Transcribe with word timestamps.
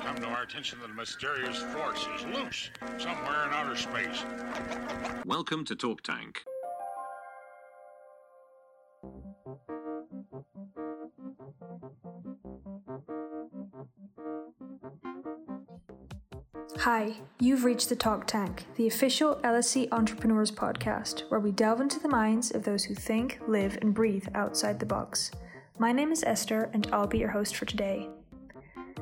come 0.00 0.16
to 0.16 0.26
our 0.26 0.42
attention 0.42 0.78
that 0.80 0.90
a 0.90 0.94
mysterious 0.94 1.58
force 1.58 2.06
is 2.16 2.24
loose 2.34 2.70
somewhere 2.96 3.46
in 3.46 3.52
outer 3.52 3.76
space. 3.76 4.24
Welcome 5.26 5.64
to 5.66 5.76
Talk 5.76 6.02
Tank. 6.02 6.42
Hi, 16.78 17.16
you've 17.38 17.64
reached 17.64 17.90
the 17.90 17.96
Talk 17.96 18.26
Tank, 18.26 18.64
the 18.76 18.86
official 18.86 19.36
LSE 19.44 19.88
Entrepreneurs 19.92 20.50
podcast, 20.50 21.30
where 21.30 21.40
we 21.40 21.52
delve 21.52 21.82
into 21.82 22.00
the 22.00 22.08
minds 22.08 22.50
of 22.52 22.64
those 22.64 22.84
who 22.84 22.94
think, 22.94 23.38
live, 23.46 23.76
and 23.82 23.92
breathe 23.92 24.28
outside 24.34 24.80
the 24.80 24.86
box. 24.86 25.30
My 25.78 25.92
name 25.92 26.10
is 26.10 26.24
Esther, 26.24 26.70
and 26.72 26.88
I'll 26.90 27.06
be 27.06 27.18
your 27.18 27.30
host 27.30 27.54
for 27.54 27.66
today. 27.66 28.08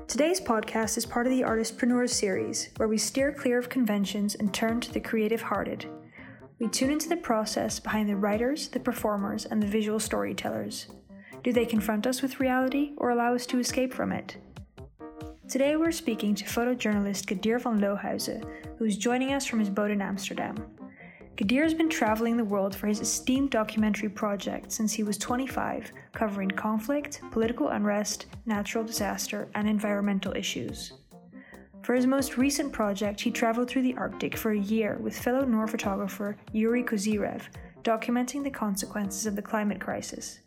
Today's 0.09 0.41
podcast 0.41 0.97
is 0.97 1.05
part 1.05 1.27
of 1.27 1.33
the 1.33 1.43
Artistpreneurs 1.43 2.09
series, 2.09 2.71
where 2.79 2.89
we 2.89 2.97
steer 2.97 3.31
clear 3.31 3.59
of 3.59 3.69
conventions 3.69 4.35
and 4.37 4.55
turn 4.55 4.81
to 4.81 4.91
the 4.91 5.01
creative 5.01 5.43
hearted. 5.43 5.85
We 6.59 6.69
tune 6.69 6.91
into 6.91 7.11
the 7.11 7.19
process 7.19 7.79
behind 7.79 8.09
the 8.09 8.17
writers, 8.17 8.69
the 8.69 8.81
performers, 8.81 9.45
and 9.45 9.63
the 9.63 9.67
visual 9.67 10.01
storytellers. 10.01 10.87
Do 11.45 11.53
they 11.53 11.67
confront 11.67 12.07
us 12.07 12.23
with 12.23 12.41
reality 12.41 12.93
or 12.97 13.11
allow 13.11 13.35
us 13.35 13.45
to 13.49 13.59
escape 13.59 13.93
from 13.93 14.13
it? 14.13 14.39
Today 15.47 15.77
we're 15.77 15.93
speaking 15.93 16.35
to 16.37 16.45
photojournalist 16.47 17.27
Kadir 17.27 17.59
van 17.59 17.79
Lohuizen, 17.79 18.43
who 18.79 18.87
is 18.87 18.97
joining 18.97 19.35
us 19.35 19.45
from 19.45 19.59
his 19.59 19.69
boat 19.69 19.91
in 19.91 20.01
Amsterdam. 20.01 20.57
Kadir 21.39 21.63
has 21.63 21.73
been 21.73 21.89
traveling 21.89 22.37
the 22.37 22.43
world 22.43 22.75
for 22.75 22.89
his 22.89 22.99
esteemed 22.99 23.53
documentary 23.53 24.09
project 24.09 24.73
since 24.73 24.93
he 24.93 25.05
was 25.05 25.17
25, 25.19 25.93
covering 26.13 26.51
conflict, 26.51 27.21
political 27.31 27.69
unrest, 27.69 28.27
natural 28.45 28.83
disaster, 28.83 29.49
and 29.55 29.69
environmental 29.69 30.37
issues. 30.37 30.95
For 31.83 31.95
his 31.95 32.09
most 32.09 32.39
recent 32.39 32.73
project, 32.73 33.21
he 33.21 33.31
traveled 33.31 33.71
through 33.71 33.83
the 33.83 33.97
Arctic 33.97 34.37
for 34.37 34.51
a 34.51 34.59
year 34.59 34.99
with 35.01 35.17
fellow 35.17 35.45
Noor 35.45 35.69
photographer 35.69 36.37
Yuri 36.51 36.83
Kozyrev, 36.83 37.43
documenting 37.85 38.43
the 38.43 38.51
consequences 38.51 39.25
of 39.25 39.37
the 39.37 39.43
climate 39.43 39.81
crisis. 39.81 40.41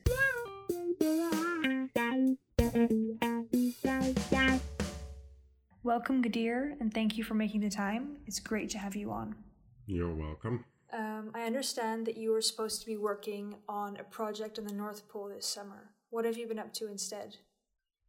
Welcome, 5.83 6.21
Kadir, 6.21 6.75
and 6.81 6.93
thank 6.93 7.17
you 7.17 7.23
for 7.23 7.35
making 7.35 7.61
the 7.61 7.69
time. 7.69 8.17
It's 8.27 8.41
great 8.41 8.69
to 8.71 8.77
have 8.77 8.97
you 8.97 9.09
on. 9.13 9.35
You're 9.87 10.13
welcome. 10.13 10.65
Um, 10.93 11.31
I 11.33 11.43
understand 11.43 12.05
that 12.07 12.17
you 12.17 12.31
were 12.31 12.41
supposed 12.41 12.81
to 12.81 12.85
be 12.85 12.97
working 12.97 13.55
on 13.69 13.97
a 13.97 14.03
project 14.03 14.57
in 14.57 14.65
the 14.65 14.73
North 14.73 15.07
Pole 15.07 15.29
this 15.29 15.45
summer. 15.45 15.91
What 16.09 16.25
have 16.25 16.37
you 16.37 16.47
been 16.47 16.59
up 16.59 16.73
to 16.73 16.87
instead? 16.87 17.37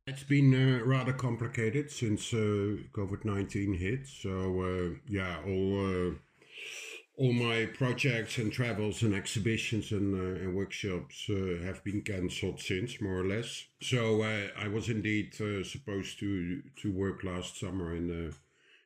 It's 0.07 0.25
been 0.25 0.53
uh, 0.53 0.85
rather 0.85 1.13
complicated 1.13 1.91
since 1.93 2.35
uh, 2.35 2.77
COVID 2.93 3.25
19 3.25 3.75
hit. 3.75 4.09
So, 4.09 4.61
uh, 4.61 4.99
yeah, 5.09 5.39
all 5.47 6.11
uh, 6.11 6.15
all 7.17 7.33
my 7.33 7.67
projects 7.67 8.39
and 8.39 8.51
travels 8.51 9.03
and 9.03 9.15
exhibitions 9.15 9.93
and, 9.93 10.15
uh, 10.15 10.41
and 10.41 10.57
workshops 10.57 11.27
uh, 11.31 11.63
have 11.65 11.85
been 11.85 12.03
cancelled 12.03 12.59
since, 12.59 13.01
more 13.01 13.21
or 13.21 13.27
less. 13.29 13.65
So 13.81 14.23
I 14.23 14.67
was 14.67 14.89
indeed 14.89 15.35
supposed 15.35 16.19
to 16.19 16.63
to 16.83 16.93
work 16.93 17.23
last 17.23 17.61
summer 17.61 17.95
in 17.95 18.09
the 18.09 18.35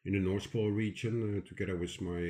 in 0.05 0.13
the 0.13 0.21
North 0.21 0.53
Pole 0.53 0.71
region 0.71 1.43
together 1.49 1.77
with 1.77 1.99
my 2.03 2.21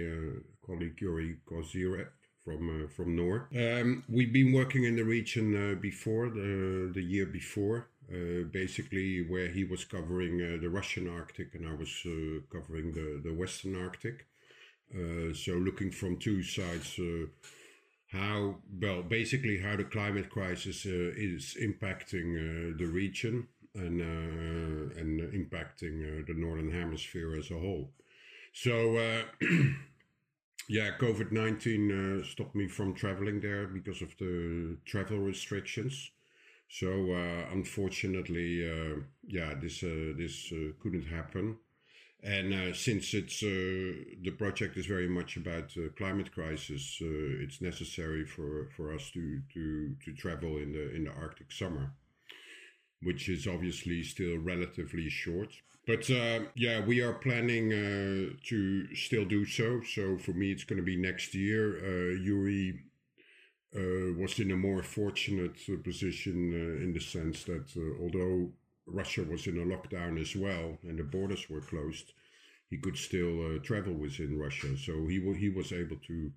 colleague 0.66 1.00
Yuri 1.00 1.36
Kozyrev 1.48 2.08
from 2.44 2.88
from 2.88 3.16
Noor. 3.16 3.48
Um, 3.56 4.04
we've 4.08 4.32
been 4.32 4.52
working 4.52 4.84
in 4.84 4.96
the 4.96 5.04
region 5.04 5.78
before 5.80 6.30
the 6.30 6.90
the 6.92 7.02
year 7.02 7.26
before. 7.26 7.88
basically, 8.52 9.26
where 9.32 9.48
he 9.48 9.64
was 9.64 9.84
covering 9.84 10.38
the 10.62 10.70
Russian 10.78 11.08
Arctic 11.08 11.48
and 11.56 11.66
I 11.66 11.74
was 11.74 11.92
covering 12.54 12.92
the, 12.92 13.20
the 13.26 13.34
Western 13.34 13.74
Arctic. 13.86 14.26
Uh, 14.94 15.34
so 15.34 15.52
looking 15.52 15.90
from 15.90 16.16
two 16.16 16.42
sides, 16.42 16.98
uh, 16.98 17.26
how 18.12 18.56
well 18.80 19.02
basically 19.02 19.58
how 19.58 19.76
the 19.76 19.84
climate 19.84 20.30
crisis 20.30 20.86
uh, 20.86 21.12
is 21.16 21.56
impacting 21.60 22.36
uh, 22.36 22.76
the 22.78 22.86
region 22.86 23.48
and 23.74 24.00
uh, 24.00 25.00
and 25.00 25.20
impacting 25.32 26.26
the 26.26 26.34
northern 26.34 26.70
hemisphere 26.70 27.34
as 27.36 27.50
a 27.50 27.58
whole. 27.58 27.90
So 28.52 29.22
yeah, 30.68 30.90
COVID 30.98 31.32
nineteen 31.32 32.24
stopped 32.24 32.54
me 32.54 32.68
from 32.68 32.94
traveling 32.94 33.40
there 33.40 33.66
because 33.66 34.02
of 34.02 34.16
the 34.18 34.76
travel 34.84 35.18
restrictions. 35.18 36.10
So 36.68 37.12
unfortunately, 37.52 38.64
yeah, 39.26 39.54
this 39.60 39.80
this 39.80 40.52
couldn't 40.80 41.06
happen. 41.06 41.58
And 42.22 42.52
uh, 42.52 42.72
since 42.72 43.14
it's 43.14 43.42
uh, 43.42 43.92
the 44.22 44.34
project 44.36 44.76
is 44.76 44.86
very 44.86 45.08
much 45.08 45.36
about 45.36 45.70
uh, 45.76 45.90
climate 45.96 46.32
crisis, 46.32 46.98
uh, 47.00 47.06
it's 47.44 47.60
necessary 47.60 48.24
for, 48.24 48.68
for 48.74 48.92
us 48.92 49.10
to, 49.12 49.42
to, 49.52 49.94
to 50.02 50.12
travel 50.14 50.56
in 50.56 50.72
the 50.72 50.94
in 50.96 51.04
the 51.04 51.12
Arctic 51.12 51.52
summer, 51.52 51.92
which 53.02 53.28
is 53.28 53.46
obviously 53.46 54.02
still 54.02 54.38
relatively 54.38 55.08
short. 55.08 55.50
But 55.86 56.10
uh, 56.10 56.40
yeah, 56.56 56.84
we 56.84 57.00
are 57.00 57.12
planning 57.12 57.72
uh, 57.72 58.34
to 58.48 58.94
still 58.94 59.24
do 59.24 59.44
so. 59.44 59.82
So 59.82 60.18
for 60.18 60.32
me, 60.32 60.50
it's 60.50 60.64
going 60.64 60.78
to 60.78 60.82
be 60.84 60.96
next 60.96 61.34
year. 61.34 62.16
Yuri 62.16 62.80
was 63.72 64.38
in 64.40 64.50
a 64.50 64.56
more 64.56 64.82
fortunate 64.82 65.58
position 65.84 66.52
in 66.82 66.92
the 66.92 67.00
sense 67.00 67.44
that 67.44 67.66
although 68.00 68.50
Russia 68.86 69.24
was 69.24 69.46
in 69.46 69.58
a 69.58 69.64
lockdown 69.64 70.20
as 70.20 70.36
well, 70.36 70.78
and 70.82 70.98
the 70.98 71.02
borders 71.02 71.50
were 71.50 71.60
closed, 71.60 72.12
he 72.70 72.78
could 72.78 72.96
still 72.96 73.56
uh, 73.56 73.58
travel 73.58 73.94
within 73.94 74.38
Russia. 74.38 74.76
So 74.76 75.06
he 75.06 75.20
he 75.38 75.48
was 75.48 75.72
able 75.72 75.96
to 76.08 76.32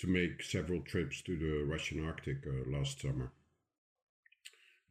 to 0.00 0.06
make 0.08 0.42
several 0.42 0.80
trips 0.80 1.22
to 1.22 1.36
the 1.36 1.64
Russian 1.64 2.04
Arctic 2.04 2.46
uh, 2.46 2.70
last 2.70 3.00
summer. 3.00 3.32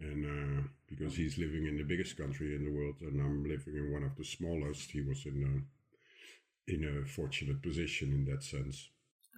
And 0.03 0.25
uh, 0.25 0.68
because 0.90 1.16
he's 1.16 1.38
living 1.38 1.66
in 1.66 1.78
the 1.78 1.84
biggest 1.84 2.18
country 2.18 2.56
in 2.56 2.66
the 2.66 2.72
world, 2.72 2.96
and 3.02 3.22
I'm 3.22 3.44
living 3.44 3.75
in 3.78 3.91
one 3.91 4.03
of 4.03 4.16
the 4.18 4.25
smallest, 4.25 4.91
he 4.91 5.02
was 5.02 5.25
in 5.25 5.38
a 5.52 6.72
in 6.74 6.84
a 6.84 7.08
fortunate 7.08 7.62
position 7.62 8.12
in 8.12 8.25
that 8.25 8.44
sense. 8.44 8.90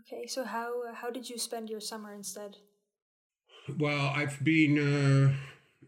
Okay, 0.01 0.27
so 0.27 0.43
how 0.43 0.93
how 0.93 1.09
did 1.09 1.29
you 1.29 1.37
spend 1.37 1.69
your 1.69 1.79
summer 1.79 2.13
instead? 2.13 2.57
Well, 3.77 4.11
I've 4.15 4.43
been. 4.43 4.77
Uh, 4.79 5.33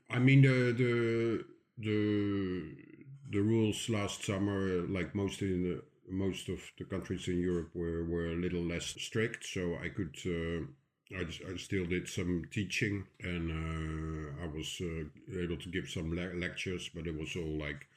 I 0.09 0.19
mean 0.19 0.41
the 0.41 0.73
the 0.83 1.45
the 1.77 2.75
the 3.29 3.41
rules 3.41 3.89
last 3.89 4.23
summer, 4.23 4.87
like 4.87 5.13
most 5.13 5.41
in 5.41 5.63
the 5.63 5.83
most 6.09 6.49
of 6.49 6.59
the 6.77 6.85
countries 6.85 7.27
in 7.27 7.39
Europe, 7.39 7.71
were 7.73 8.05
were 8.05 8.27
a 8.27 8.35
little 8.35 8.61
less 8.63 8.85
strict. 8.85 9.45
So 9.45 9.77
I 9.83 9.89
could. 9.89 10.15
Uh, 10.25 10.67
I, 11.15 11.21
I 11.21 11.57
still 11.57 11.85
did 11.85 12.07
some 12.09 12.43
teaching 12.51 13.05
and 13.21 13.51
uh, 13.51 14.43
I 14.43 14.47
was 14.47 14.81
uh, 14.81 15.39
able 15.39 15.57
to 15.57 15.69
give 15.69 15.89
some 15.89 16.13
le- 16.13 16.39
lectures, 16.39 16.89
but 16.93 17.07
it 17.07 17.17
was 17.17 17.35
all 17.35 17.57
like 17.57 17.87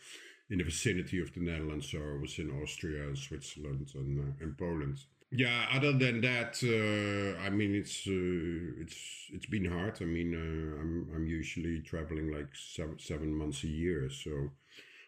in 0.48 0.58
the 0.58 0.64
vicinity 0.64 1.20
of 1.20 1.32
the 1.34 1.40
Netherlands. 1.40 1.90
So 1.90 1.98
I 1.98 2.20
was 2.20 2.38
in 2.38 2.50
Austria, 2.62 3.04
and 3.04 3.18
Switzerland, 3.18 3.90
and, 3.94 4.18
uh, 4.18 4.44
and 4.44 4.56
Poland. 4.58 4.98
Yeah. 5.30 5.66
Other 5.72 5.92
than 5.92 6.20
that, 6.22 6.58
uh, 6.62 7.40
I 7.40 7.50
mean, 7.50 7.74
it's 7.74 8.06
uh, 8.06 8.82
it's 8.82 9.30
it's 9.32 9.46
been 9.46 9.64
hard. 9.64 9.98
I 10.00 10.04
mean, 10.04 10.34
uh, 10.34 10.80
I'm 10.80 11.08
I'm 11.14 11.26
usually 11.26 11.80
traveling 11.80 12.32
like 12.32 12.48
seven, 12.54 12.98
seven 12.98 13.34
months 13.34 13.62
a 13.64 13.68
year, 13.68 14.10
so 14.10 14.50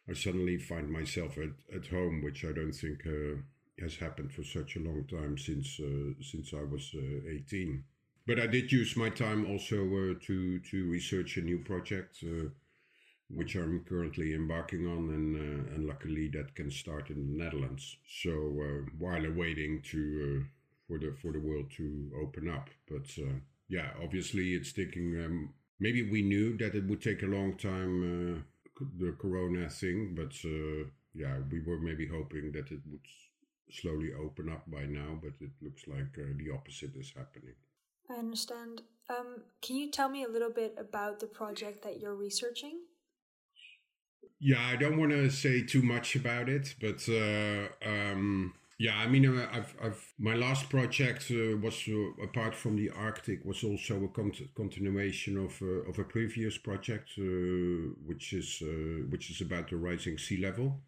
I 0.08 0.14
suddenly 0.14 0.58
find 0.58 0.91
myself 0.91 1.38
at, 1.38 1.76
at 1.76 1.86
home, 1.86 2.22
which 2.22 2.44
I 2.44 2.52
don't 2.52 2.72
think 2.72 3.02
has 3.80 3.96
happened 3.96 4.32
for 4.32 4.44
such 4.44 4.76
a 4.76 4.80
long 4.80 5.04
time 5.06 5.36
since 5.38 5.80
since 6.20 6.54
I 6.54 6.62
was 6.62 6.94
uh, 6.94 7.28
18. 7.28 7.84
But 8.27 8.38
I 8.38 8.47
did 8.47 8.71
use 8.71 8.97
my 8.97 9.10
time 9.10 9.47
also 9.47 9.84
uh, 9.84 10.15
to 10.27 10.59
to 10.60 10.91
research 10.91 11.37
a 11.37 11.43
new 11.43 11.59
project, 11.59 12.19
uh, 12.22 12.50
which 13.28 13.55
I'm 13.56 13.84
currently 13.84 14.34
embarking 14.34 14.87
on, 14.87 15.10
and 15.10 15.37
uh, 15.37 15.74
and 15.74 15.86
luckily 15.86 16.28
that 16.34 16.54
can 16.54 16.71
start 16.71 17.10
in 17.10 17.16
the 17.27 17.45
Netherlands. 17.45 17.97
So 18.22 18.30
while 18.98 19.24
awaiting 19.24 19.83
to 19.91 20.45
for 20.86 20.98
the 20.98 21.16
for 21.21 21.33
the 21.33 21.41
world 21.41 21.71
to 21.78 22.13
open 22.22 22.48
up, 22.48 22.71
but 22.89 23.09
yeah, 23.69 23.91
obviously 24.03 24.54
it's 24.54 24.72
taking. 24.72 25.16
Um, 25.25 25.54
maybe 25.80 26.03
we 26.10 26.22
knew 26.22 26.57
that 26.59 26.75
it 26.75 26.86
would 26.86 27.03
take 27.03 27.22
a 27.22 27.27
long 27.27 27.57
time 27.57 28.45
the 28.98 29.13
corona 29.13 29.68
thing, 29.68 30.15
but 30.15 30.33
uh, 30.45 30.89
yeah, 31.15 31.39
we 31.51 31.60
were 31.60 31.78
maybe 31.78 32.07
hoping 32.07 32.53
that 32.53 32.71
it 32.71 32.80
would 32.91 33.07
slowly 33.71 34.10
open 34.13 34.48
up 34.48 34.71
by 34.71 34.84
now, 34.84 35.18
but 35.22 35.33
it 35.41 35.51
looks 35.60 35.86
like 35.86 36.18
uh, 36.18 36.33
the 36.36 36.51
opposite 36.53 36.95
is 36.97 37.13
happening. 37.16 37.54
I 38.12 38.18
understand. 38.18 38.82
Um, 39.09 39.42
can 39.60 39.76
you 39.76 39.91
tell 39.91 40.09
me 40.09 40.22
a 40.24 40.28
little 40.28 40.50
bit 40.50 40.74
about 40.78 41.20
the 41.20 41.26
project 41.26 41.82
that 41.84 42.00
you're 42.00 42.14
researching? 42.14 42.80
Yeah, 44.41 44.60
I 44.66 44.76
don't 44.76 44.98
want 44.98 45.12
to 45.12 45.30
say 45.30 45.62
too 45.62 45.82
much 45.82 46.16
about 46.16 46.48
it, 46.48 46.74
but 46.80 47.09
uh, 47.09 47.68
um, 47.88 48.54
Yeah, 48.78 48.97
I 48.98 49.06
mean, 49.06 49.26
uh, 49.26 49.48
I've, 49.53 49.74
I've 49.80 50.12
my 50.18 50.34
last 50.34 50.68
project 50.68 51.30
uh, 51.30 51.56
was 51.59 51.88
uh, 51.88 52.24
apart 52.24 52.54
from 52.54 52.76
the 52.76 52.91
Arctic 52.91 53.44
was 53.44 53.62
also 53.64 54.04
a 54.04 54.09
con- 54.09 54.32
continuation 54.56 55.36
of 55.38 55.62
uh, 55.62 55.88
of 55.91 55.98
a 56.00 56.04
previous 56.04 56.58
project, 56.58 57.10
uh, 57.18 57.22
which 58.08 58.32
is 58.32 58.62
which 59.10 59.30
is 59.30 59.41
about 59.41 59.68
the 59.70 59.76
rising 59.76 60.18
sea 60.18 60.38
level. 60.38 60.80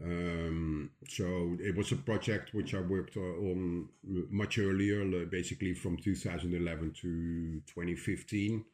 Um, 0.00 0.90
so 1.08 1.56
it 1.60 1.76
was 1.76 1.92
a 1.92 1.96
project 1.96 2.54
which 2.54 2.74
I 2.74 2.80
worked 2.80 3.16
on 3.16 3.88
much 4.30 4.58
earlier, 4.58 5.26
basically 5.26 5.74
from 5.74 5.96
2011 5.96 6.92
to 7.02 7.60
2015. 7.66 8.64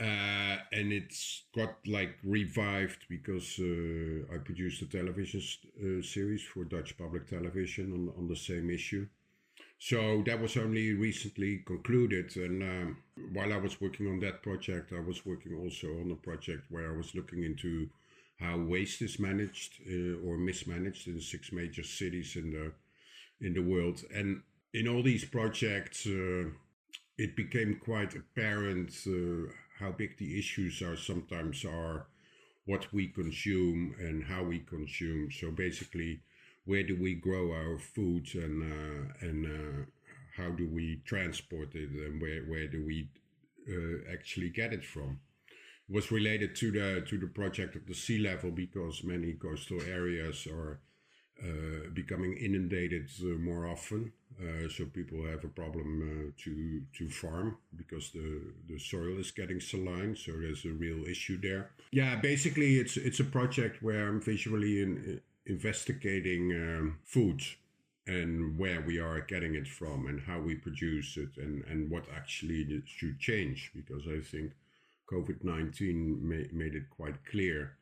Uh, 0.00 0.56
and 0.72 0.92
it's 0.92 1.44
got 1.54 1.76
like 1.86 2.16
revived 2.24 3.06
because 3.08 3.60
uh, 3.60 4.34
I 4.34 4.38
produced 4.38 4.82
a 4.82 4.86
television 4.86 5.40
uh, 5.78 6.02
series 6.02 6.42
for 6.42 6.64
Dutch 6.64 6.98
public 6.98 7.28
television 7.28 7.92
on, 7.92 8.12
on 8.18 8.28
the 8.28 8.34
same 8.34 8.70
issue. 8.70 9.06
So 9.78 10.22
that 10.26 10.40
was 10.40 10.56
only 10.56 10.94
recently 10.94 11.58
concluded. 11.58 12.36
And 12.36 12.62
um, 12.62 12.96
while 13.32 13.52
I 13.52 13.56
was 13.56 13.80
working 13.80 14.08
on 14.08 14.18
that 14.20 14.42
project, 14.42 14.92
I 14.92 15.00
was 15.00 15.24
working 15.24 15.54
also 15.54 15.88
on 16.00 16.10
a 16.10 16.16
project 16.16 16.64
where 16.70 16.92
I 16.92 16.96
was 16.96 17.14
looking 17.14 17.44
into 17.44 17.88
how 18.44 18.58
waste 18.58 19.00
is 19.02 19.18
managed 19.18 19.72
uh, 19.88 20.26
or 20.26 20.36
mismanaged 20.36 21.08
in 21.08 21.20
six 21.20 21.52
major 21.52 21.82
cities 21.82 22.36
in 22.36 22.50
the 22.50 22.72
in 23.46 23.54
the 23.54 23.62
world. 23.62 24.02
And 24.14 24.42
in 24.72 24.88
all 24.88 25.02
these 25.02 25.24
projects, 25.24 26.06
uh, 26.06 26.44
it 27.18 27.36
became 27.36 27.80
quite 27.90 28.14
apparent 28.14 28.90
uh, 29.06 29.52
how 29.78 29.92
big 29.92 30.16
the 30.18 30.38
issues 30.38 30.82
are 30.82 30.96
sometimes 30.96 31.64
are 31.64 32.06
what 32.66 32.92
we 32.92 33.08
consume 33.08 33.94
and 33.98 34.24
how 34.24 34.42
we 34.42 34.60
consume. 34.60 35.30
So 35.30 35.50
basically, 35.50 36.20
where 36.64 36.82
do 36.82 36.96
we 37.00 37.14
grow 37.14 37.52
our 37.52 37.78
food 37.78 38.26
and 38.34 38.56
uh, 38.62 39.26
and 39.26 39.46
uh, 39.46 39.84
how 40.36 40.50
do 40.50 40.68
we 40.68 41.02
transport 41.04 41.74
it 41.74 41.90
and 41.90 42.20
where 42.20 42.42
where 42.42 42.66
do 42.66 42.84
we 42.84 43.08
uh, 43.68 44.12
actually 44.12 44.50
get 44.50 44.72
it 44.72 44.84
from? 44.84 45.20
Was 45.88 46.10
related 46.10 46.56
to 46.56 46.70
the 46.70 47.04
to 47.08 47.18
the 47.18 47.26
project 47.26 47.76
of 47.76 47.86
the 47.86 47.94
sea 47.94 48.18
level 48.18 48.50
because 48.50 49.04
many 49.04 49.34
coastal 49.34 49.82
areas 49.82 50.46
are 50.46 50.80
uh, 51.42 51.90
becoming 51.92 52.36
inundated 52.36 53.10
uh, 53.22 53.26
more 53.38 53.66
often. 53.66 54.12
Uh, 54.40 54.68
so 54.68 54.84
people 54.86 55.24
have 55.24 55.44
a 55.44 55.48
problem 55.48 56.00
uh, 56.02 56.42
to 56.42 56.82
to 56.96 57.10
farm 57.10 57.58
because 57.76 58.10
the 58.12 58.40
the 58.68 58.78
soil 58.78 59.18
is 59.18 59.30
getting 59.30 59.60
saline. 59.60 60.16
So 60.16 60.32
there's 60.32 60.64
a 60.64 60.72
real 60.72 61.04
issue 61.04 61.40
there. 61.40 61.70
Yeah, 61.90 62.16
basically 62.16 62.78
it's 62.78 62.96
it's 62.96 63.20
a 63.20 63.24
project 63.24 63.82
where 63.82 64.08
I'm 64.08 64.20
visually 64.20 64.80
in, 64.80 65.20
investigating 65.46 66.52
um, 66.52 66.98
food 67.04 67.42
and 68.06 68.58
where 68.58 68.80
we 68.80 68.98
are 68.98 69.20
getting 69.20 69.54
it 69.54 69.66
from 69.66 70.06
and 70.06 70.20
how 70.20 70.38
we 70.40 70.54
produce 70.54 71.16
it 71.16 71.36
and 71.36 71.64
and 71.64 71.90
what 71.90 72.04
actually 72.14 72.82
should 72.86 73.18
change 73.18 73.70
because 73.74 74.02
I 74.06 74.20
think 74.20 74.52
COVID 75.10 75.44
nineteen 75.44 76.18
ma- 76.22 76.50
made 76.52 76.74
it 76.74 76.90
quite 76.90 77.24
clear 77.30 77.76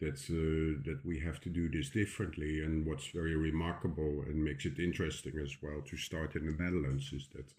that 0.00 0.18
uh, 0.30 0.82
that 0.84 1.00
we 1.04 1.20
have 1.20 1.40
to 1.40 1.50
do 1.50 1.68
this 1.68 1.90
differently. 1.90 2.60
And 2.62 2.86
what's 2.86 3.08
very 3.08 3.36
remarkable 3.36 4.24
and 4.26 4.44
makes 4.44 4.66
it 4.66 4.78
interesting 4.78 5.34
as 5.42 5.56
well 5.62 5.82
to 5.88 5.96
start 5.96 6.36
in 6.36 6.46
the 6.46 6.52
Netherlands 6.52 7.12
is 7.12 7.28
that 7.34 7.52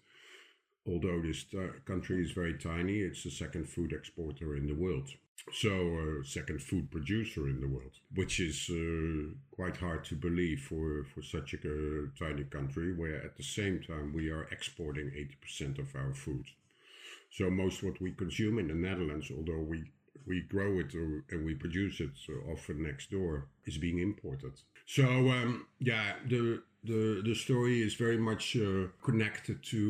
although 0.86 1.20
this 1.20 1.44
uh, 1.54 1.68
country 1.84 2.22
is 2.22 2.32
very 2.32 2.56
tiny, 2.58 2.98
it's 3.00 3.24
the 3.24 3.30
second 3.30 3.68
food 3.68 3.92
exporter 3.92 4.56
in 4.56 4.66
the 4.66 4.74
world. 4.74 5.10
So, 5.52 5.70
uh, 5.70 6.24
second 6.24 6.62
food 6.62 6.90
producer 6.90 7.48
in 7.48 7.60
the 7.60 7.68
world, 7.68 7.92
which 8.14 8.40
is 8.40 8.68
uh, 8.70 9.32
quite 9.50 9.76
hard 9.76 10.04
to 10.06 10.16
believe 10.16 10.60
for, 10.68 11.04
for 11.14 11.22
such 11.22 11.54
a 11.54 11.58
uh, 11.58 12.06
tiny 12.18 12.44
country, 12.44 12.92
where 12.94 13.24
at 13.24 13.36
the 13.36 13.44
same 13.44 13.80
time 13.80 14.12
we 14.12 14.30
are 14.30 14.48
exporting 14.50 15.10
80% 15.10 15.78
of 15.78 15.94
our 15.94 16.12
food. 16.12 16.44
So, 17.38 17.48
most 17.48 17.84
what 17.84 18.00
we 18.00 18.10
consume 18.10 18.58
in 18.58 18.66
the 18.66 18.74
Netherlands, 18.74 19.30
although 19.30 19.62
we 19.62 19.84
we 20.26 20.40
grow 20.42 20.80
it 20.80 20.92
or, 20.92 21.24
and 21.30 21.44
we 21.44 21.54
produce 21.54 22.00
it 22.00 22.10
often 22.52 22.82
next 22.82 23.12
door 23.12 23.46
is 23.64 23.78
being 23.78 24.00
imported. 24.00 24.54
So 24.86 25.04
um, 25.04 25.68
yeah, 25.78 26.14
the 26.28 26.62
the 26.82 27.22
the 27.24 27.34
story 27.34 27.80
is 27.80 27.94
very 27.94 28.18
much 28.18 28.56
uh, 28.56 28.88
connected 29.02 29.62
to. 29.70 29.80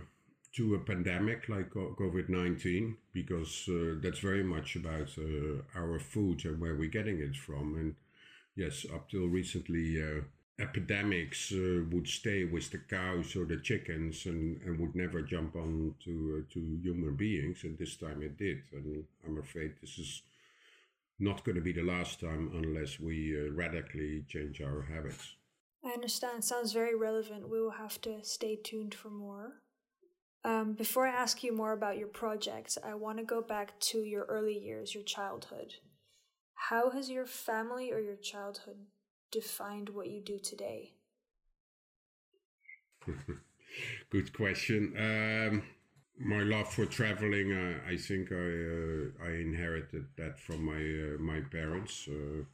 Uh, 0.00 0.04
to 0.54 0.76
a 0.76 0.78
pandemic 0.78 1.48
like 1.48 1.70
COVID 1.70 2.28
19, 2.28 2.96
because 3.12 3.68
uh, 3.68 3.96
that's 4.00 4.20
very 4.20 4.44
much 4.44 4.76
about 4.76 5.10
uh, 5.18 5.56
our 5.76 5.98
food 5.98 6.44
and 6.44 6.60
where 6.60 6.76
we're 6.76 6.88
getting 6.88 7.18
it 7.18 7.34
from. 7.34 7.74
And 7.74 7.96
yes, 8.54 8.86
up 8.94 9.10
till 9.10 9.26
recently, 9.26 10.00
uh, 10.00 10.20
epidemics 10.60 11.52
uh, 11.52 11.82
would 11.90 12.06
stay 12.06 12.44
with 12.44 12.70
the 12.70 12.78
cows 12.78 13.34
or 13.34 13.44
the 13.44 13.56
chickens 13.56 14.26
and, 14.26 14.60
and 14.62 14.78
would 14.78 14.94
never 14.94 15.20
jump 15.20 15.56
on 15.56 15.94
to, 16.04 16.44
uh, 16.44 16.52
to 16.52 16.78
human 16.82 17.16
beings. 17.16 17.64
And 17.64 17.76
this 17.76 17.96
time 17.96 18.22
it 18.22 18.38
did. 18.38 18.58
And 18.72 19.04
I'm 19.26 19.38
afraid 19.38 19.74
this 19.80 19.98
is 19.98 20.22
not 21.18 21.44
going 21.44 21.56
to 21.56 21.60
be 21.60 21.72
the 21.72 21.82
last 21.82 22.20
time 22.20 22.50
unless 22.54 23.00
we 23.00 23.34
uh, 23.36 23.52
radically 23.52 24.24
change 24.28 24.60
our 24.60 24.82
habits. 24.82 25.34
I 25.84 25.90
understand. 25.90 26.44
Sounds 26.44 26.72
very 26.72 26.94
relevant. 26.94 27.48
We 27.48 27.60
will 27.60 27.72
have 27.72 28.00
to 28.02 28.22
stay 28.22 28.56
tuned 28.56 28.94
for 28.94 29.10
more. 29.10 29.60
Um, 30.44 30.74
before 30.74 31.06
I 31.06 31.12
ask 31.12 31.42
you 31.42 31.54
more 31.54 31.72
about 31.72 31.98
your 31.98 32.08
projects, 32.08 32.76
I 32.84 32.94
want 32.94 33.18
to 33.18 33.24
go 33.24 33.40
back 33.40 33.78
to 33.80 33.98
your 33.98 34.24
early 34.24 34.58
years, 34.58 34.94
your 34.94 35.04
childhood. 35.04 35.74
How 36.54 36.90
has 36.90 37.10
your 37.10 37.26
family 37.26 37.90
or 37.90 37.98
your 37.98 38.16
childhood 38.16 38.76
defined 39.34 39.90
what 39.90 40.08
you 40.08 40.20
do 40.22 40.38
today? 40.38 40.92
Good 44.10 44.32
question. 44.32 44.94
Um, 44.98 45.62
my 46.18 46.42
love 46.42 46.72
for 46.72 46.86
traveling, 46.86 47.52
uh, 47.52 47.80
I 47.90 47.96
think 47.96 48.32
I 48.32 48.36
uh, 48.36 49.26
I 49.28 49.30
inherited 49.48 50.06
that 50.16 50.40
from 50.40 50.64
my 50.64 50.80
uh, 50.80 51.18
my 51.20 51.40
parents. 51.50 52.08
Uh, 52.08 52.44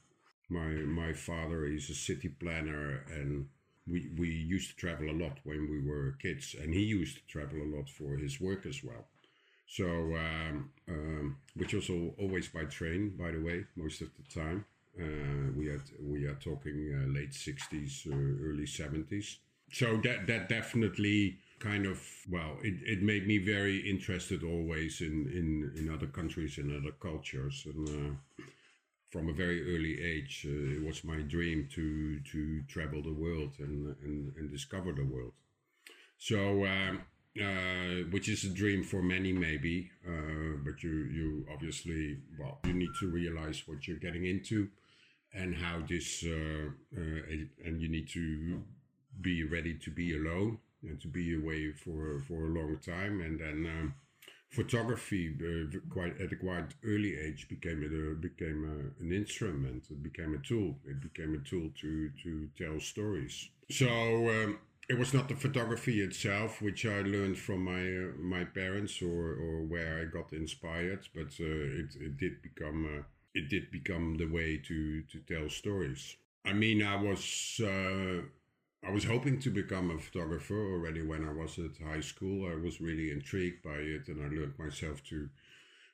my 0.50 0.68
my 1.02 1.12
father 1.14 1.66
is 1.66 1.90
a 1.90 1.94
city 1.94 2.28
planner, 2.28 3.04
and 3.12 3.48
we 3.86 4.10
we 4.18 4.28
used 4.30 4.70
to 4.70 4.76
travel 4.76 5.10
a 5.10 5.18
lot 5.24 5.38
when 5.44 5.70
we 5.70 5.80
were 5.80 6.16
kids, 6.22 6.56
and 6.60 6.74
he 6.74 6.82
used 6.82 7.16
to 7.18 7.26
travel 7.26 7.62
a 7.62 7.70
lot 7.76 7.88
for 7.90 8.16
his 8.16 8.40
work 8.40 8.66
as 8.66 8.82
well. 8.84 9.06
So, 9.66 9.86
um, 10.16 10.70
um, 10.88 11.38
which 11.54 11.74
was 11.74 11.90
always 11.90 12.48
by 12.48 12.64
train, 12.64 13.10
by 13.18 13.32
the 13.32 13.40
way, 13.40 13.66
most 13.76 14.02
of 14.02 14.10
the 14.16 14.40
time. 14.40 14.66
Uh, 14.98 15.52
we 15.56 15.66
had 15.66 15.82
we 16.00 16.26
are 16.26 16.34
talking 16.34 16.78
uh, 16.94 17.12
late 17.12 17.34
sixties, 17.34 18.06
uh, 18.10 18.14
early 18.14 18.66
seventies. 18.66 19.38
So 19.72 19.96
that 19.98 20.26
that 20.26 20.48
definitely 20.48 21.38
kind 21.60 21.86
of 21.86 22.00
well, 22.28 22.58
it, 22.62 22.74
it 22.84 23.02
made 23.02 23.26
me 23.26 23.38
very 23.38 23.78
interested 23.88 24.42
always 24.42 25.00
in 25.00 25.28
in 25.32 25.72
in 25.76 25.92
other 25.94 26.06
countries 26.06 26.58
and 26.58 26.74
other 26.76 26.92
cultures 27.00 27.66
and. 27.66 28.18
from 29.10 29.28
a 29.28 29.32
very 29.32 29.60
early 29.74 30.00
age, 30.02 30.46
it 30.48 30.82
was 30.84 31.04
my 31.04 31.20
dream 31.22 31.68
to 31.74 32.20
to 32.32 32.62
travel 32.68 33.02
the 33.02 33.12
world 33.12 33.52
and 33.58 33.96
and, 34.04 34.32
and 34.36 34.50
discover 34.50 34.92
the 34.92 35.04
world. 35.04 35.32
So 36.18 36.66
um, 36.66 37.02
uh, 37.40 38.08
which 38.10 38.28
is 38.28 38.44
a 38.44 38.50
dream 38.50 38.82
for 38.84 39.02
many 39.02 39.32
maybe 39.32 39.90
uh, 40.06 40.56
but 40.64 40.82
you 40.82 40.90
you 41.18 41.46
obviously 41.52 42.18
well 42.38 42.58
you 42.64 42.72
need 42.74 42.90
to 43.00 43.06
realize 43.08 43.62
what 43.68 43.86
you're 43.86 43.98
getting 43.98 44.26
into 44.26 44.68
and 45.32 45.54
how 45.54 45.82
this 45.88 46.24
uh, 46.26 46.70
uh, 46.96 47.20
and 47.64 47.80
you 47.80 47.88
need 47.88 48.08
to 48.08 48.62
be 49.20 49.44
ready 49.44 49.74
to 49.74 49.90
be 49.90 50.16
alone 50.16 50.58
and 50.82 51.00
to 51.00 51.08
be 51.08 51.36
away 51.36 51.72
for 51.72 52.20
for 52.26 52.46
a 52.46 52.48
long 52.48 52.78
time. 52.78 53.20
And 53.20 53.38
then 53.38 53.66
um, 53.66 53.94
photography 54.50 55.36
uh, 55.40 55.78
quite 55.92 56.20
at 56.20 56.32
a 56.32 56.36
quite 56.36 56.74
early 56.84 57.16
age 57.16 57.48
became 57.48 57.82
a, 57.82 58.14
became 58.14 58.64
a, 58.64 59.02
an 59.02 59.12
instrument. 59.12 59.84
It 59.90 60.02
became 60.02 60.34
a 60.34 60.38
tool. 60.38 60.76
It 60.86 61.00
became 61.00 61.34
a 61.34 61.48
tool 61.48 61.70
to 61.80 62.10
to 62.22 62.48
tell 62.58 62.80
stories. 62.80 63.48
So 63.70 63.88
um, 63.88 64.58
it 64.88 64.98
was 64.98 65.14
not 65.14 65.28
the 65.28 65.36
photography 65.36 66.00
itself 66.00 66.60
which 66.60 66.84
I 66.84 67.02
learned 67.02 67.38
from 67.38 67.64
my 67.64 67.80
uh, 67.80 68.10
my 68.18 68.44
parents 68.44 69.00
or, 69.00 69.34
or 69.44 69.62
where 69.62 70.00
I 70.00 70.04
got 70.06 70.32
inspired 70.32 71.06
but 71.14 71.30
uh, 71.38 71.80
it, 71.80 71.94
it 72.00 72.16
did 72.18 72.42
become 72.42 73.04
it 73.34 73.48
did 73.48 73.70
become 73.70 74.16
the 74.16 74.26
way 74.26 74.56
to 74.58 75.02
to 75.02 75.18
tell 75.20 75.48
stories. 75.48 76.16
I 76.44 76.52
mean, 76.52 76.82
I 76.82 76.96
was 76.96 77.60
uh, 77.62 78.22
I 78.86 78.90
was 78.90 79.04
hoping 79.04 79.40
to 79.40 79.50
become 79.50 79.90
a 79.90 79.98
photographer 79.98 80.58
already 80.72 81.02
when 81.02 81.24
I 81.24 81.32
was 81.32 81.58
at 81.58 81.84
high 81.86 82.00
school. 82.00 82.50
I 82.50 82.56
was 82.56 82.80
really 82.80 83.10
intrigued 83.10 83.62
by 83.62 83.78
it, 83.96 84.08
and 84.08 84.20
I 84.22 84.28
learned 84.28 84.58
myself 84.58 85.02
to. 85.10 85.28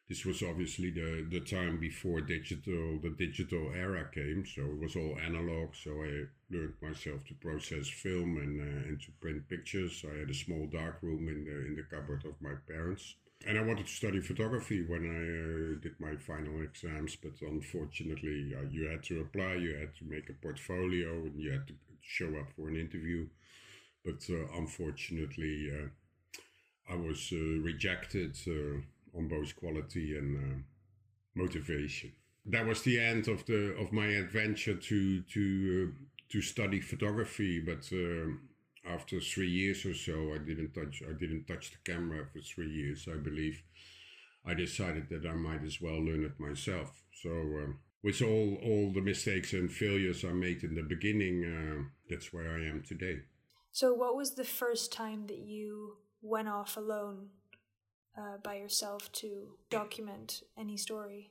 This 0.08 0.24
was 0.24 0.42
obviously 0.42 0.90
the 0.90 1.26
the 1.30 1.40
time 1.40 1.78
before 1.78 2.20
digital, 2.20 2.98
the 3.00 3.10
digital 3.10 3.72
era 3.72 4.08
came, 4.12 4.44
so 4.46 4.62
it 4.62 4.78
was 4.80 4.96
all 4.96 5.18
analog. 5.18 5.74
So 5.74 5.90
I 6.02 6.26
learned 6.50 6.74
myself 6.82 7.24
to 7.26 7.34
process 7.34 7.88
film 7.88 8.36
and 8.38 8.60
uh, 8.60 8.88
and 8.88 9.00
to 9.02 9.12
print 9.20 9.48
pictures. 9.48 10.04
I 10.04 10.18
had 10.20 10.30
a 10.30 10.34
small 10.34 10.66
dark 10.66 11.02
room 11.02 11.28
in 11.28 11.44
the 11.44 11.66
in 11.66 11.76
the 11.76 11.84
cupboard 11.84 12.24
of 12.24 12.40
my 12.40 12.54
parents 12.66 13.14
and 13.44 13.58
I 13.58 13.62
wanted 13.62 13.86
to 13.86 13.92
study 13.92 14.20
photography 14.20 14.82
when 14.82 15.04
I 15.04 15.76
uh, 15.76 15.80
did 15.80 16.00
my 16.00 16.16
final 16.16 16.62
exams, 16.62 17.16
but 17.16 17.32
unfortunately, 17.42 18.54
uh, 18.56 18.62
you 18.70 18.86
had 18.88 19.02
to 19.04 19.20
apply, 19.20 19.54
you 19.54 19.76
had 19.76 19.94
to 19.96 20.04
make 20.04 20.30
a 20.30 20.32
portfolio, 20.32 21.10
and 21.10 21.38
you 21.38 21.52
had 21.52 21.66
to 21.68 21.74
show 22.00 22.28
up 22.36 22.52
for 22.56 22.68
an 22.68 22.76
interview, 22.76 23.26
but 24.04 24.24
uh, 24.30 24.46
unfortunately, 24.56 25.70
uh, 25.72 26.92
I 26.92 26.96
was 26.96 27.32
uh, 27.32 27.60
rejected 27.60 28.38
uh, 28.46 29.18
on 29.18 29.28
both 29.28 29.54
quality 29.56 30.16
and 30.16 30.64
motivation. 31.34 32.12
That 32.46 32.64
was 32.64 32.82
the 32.82 33.00
end 33.00 33.26
of 33.28 33.44
the 33.46 33.74
of 33.76 33.92
my 33.92 34.06
adventure 34.06 34.76
to 34.76 35.22
to 35.22 35.92
to 36.28 36.42
study 36.42 36.80
photography, 36.80 37.60
but 37.60 37.90
after 38.86 39.20
three 39.20 39.50
years 39.50 39.84
or 39.84 39.94
so, 39.94 40.32
I 40.34 40.38
didn't 40.38 40.72
touch 40.74 41.02
I 41.08 41.12
didn't 41.12 41.46
touch 41.46 41.70
the 41.70 41.92
camera 41.92 42.26
for 42.32 42.40
three 42.40 42.70
years. 42.70 43.08
I 43.12 43.16
believe 43.16 43.62
I 44.44 44.54
decided 44.54 45.08
that 45.10 45.26
I 45.26 45.34
might 45.34 45.64
as 45.64 45.80
well 45.80 46.00
learn 46.04 46.24
it 46.24 46.38
myself. 46.38 47.02
So 47.22 47.30
um, 47.30 47.78
with 48.02 48.22
all 48.22 48.58
all 48.62 48.92
the 48.92 49.00
mistakes 49.00 49.52
and 49.52 49.70
failures 49.70 50.24
I 50.24 50.32
made 50.32 50.62
in 50.62 50.74
the 50.74 50.82
beginning, 50.82 51.44
uh, 51.44 51.82
that's 52.08 52.32
where 52.32 52.50
I 52.50 52.66
am 52.68 52.82
today. 52.86 53.22
So, 53.72 53.92
what 53.92 54.16
was 54.16 54.34
the 54.34 54.44
first 54.44 54.92
time 54.92 55.26
that 55.26 55.38
you 55.38 55.96
went 56.22 56.48
off 56.48 56.76
alone 56.76 57.28
uh, 58.16 58.38
by 58.42 58.56
yourself 58.56 59.12
to 59.20 59.56
document 59.70 60.42
any 60.56 60.76
story? 60.76 61.30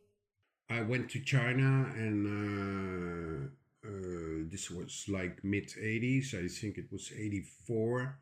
I 0.70 0.82
went 0.82 1.10
to 1.12 1.20
China 1.20 1.92
and. 1.96 3.48
Uh, 3.48 3.50
uh, 3.86 4.44
this 4.52 4.70
was 4.72 5.06
like 5.08 5.44
mid 5.44 5.70
80s 5.78 6.34
i 6.34 6.48
think 6.48 6.78
it 6.78 6.92
was 6.92 7.12
84 7.18 8.18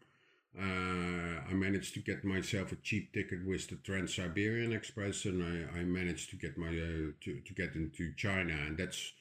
uh, 0.58 1.42
I 1.50 1.54
managed 1.54 1.96
to 1.96 2.00
get 2.00 2.24
myself 2.24 2.72
a 2.72 2.76
cheap 2.76 3.12
ticket 3.12 3.40
with 3.46 3.68
the 3.70 3.76
Trans 3.78 4.16
Siberian 4.16 4.72
Express, 4.72 5.26
and 5.26 5.42
I, 5.44 5.80
I 5.80 5.84
managed 5.84 6.30
to 6.30 6.36
get 6.36 6.58
my 6.60 6.68
uh, 6.68 7.12
to, 7.22 7.40
to 7.44 7.54
get 7.56 7.74
into 7.74 8.14
China, 8.16 8.54
and 8.54 8.78
that's 8.78 9.14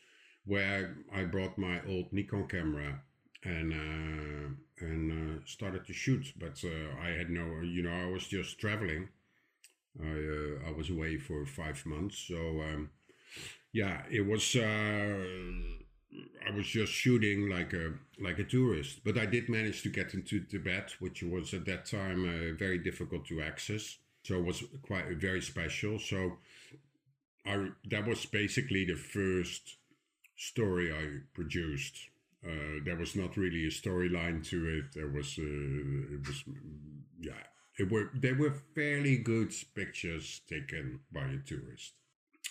where 0.44 0.96
I 1.14 1.24
brought 1.24 1.56
my 1.56 1.80
old 1.88 2.12
Nikon 2.12 2.48
camera 2.48 3.00
and 3.44 3.72
uh, 3.72 4.84
and 4.84 5.12
uh, 5.12 5.40
started 5.46 5.86
to 5.86 5.94
shoot. 5.94 6.32
But 6.38 6.62
uh, 6.64 7.00
I 7.00 7.10
had 7.10 7.30
no, 7.30 7.60
you 7.62 7.82
know, 7.82 7.92
I 7.92 8.10
was 8.10 8.26
just 8.26 8.58
traveling. 8.58 9.08
I 10.02 10.06
uh, 10.06 10.68
I 10.68 10.72
was 10.72 10.90
away 10.90 11.16
for 11.18 11.46
five 11.46 11.84
months, 11.86 12.18
so 12.18 12.36
um, 12.36 12.90
yeah, 13.72 14.02
it 14.10 14.26
was 14.26 14.54
I 16.46 16.50
was 16.50 16.66
just 16.66 16.92
shooting 16.92 17.48
like 17.48 17.72
a 17.72 17.94
like 18.20 18.38
a 18.38 18.44
tourist, 18.44 19.00
but 19.04 19.16
I 19.16 19.26
did 19.26 19.48
manage 19.48 19.82
to 19.82 19.88
get 19.88 20.14
into 20.14 20.40
Tibet, 20.40 20.94
which 21.00 21.22
was 21.22 21.54
at 21.54 21.64
that 21.66 21.86
time 21.86 22.24
uh, 22.24 22.56
very 22.56 22.78
difficult 22.78 23.26
to 23.26 23.42
access. 23.42 23.98
So 24.24 24.38
it 24.38 24.44
was 24.44 24.62
quite 24.82 25.06
very 25.16 25.40
special. 25.40 25.98
So 25.98 26.38
I 27.46 27.68
that 27.90 28.06
was 28.06 28.26
basically 28.26 28.84
the 28.84 28.96
first 28.96 29.76
story 30.36 30.92
I 30.92 31.20
produced. 31.34 31.96
Uh, 32.44 32.80
there 32.84 32.96
was 32.96 33.14
not 33.14 33.36
really 33.36 33.64
a 33.66 33.70
storyline 33.70 34.44
to 34.50 34.58
it. 34.78 34.92
There 34.94 35.08
was 35.08 35.38
uh, 35.38 36.14
it 36.14 36.26
was 36.26 36.44
yeah. 37.20 37.44
It 37.78 37.90
were 37.90 38.10
they 38.14 38.32
were 38.32 38.54
fairly 38.74 39.16
good 39.16 39.54
pictures 39.74 40.42
taken 40.48 41.00
by 41.12 41.24
a 41.24 41.38
tourist 41.38 41.94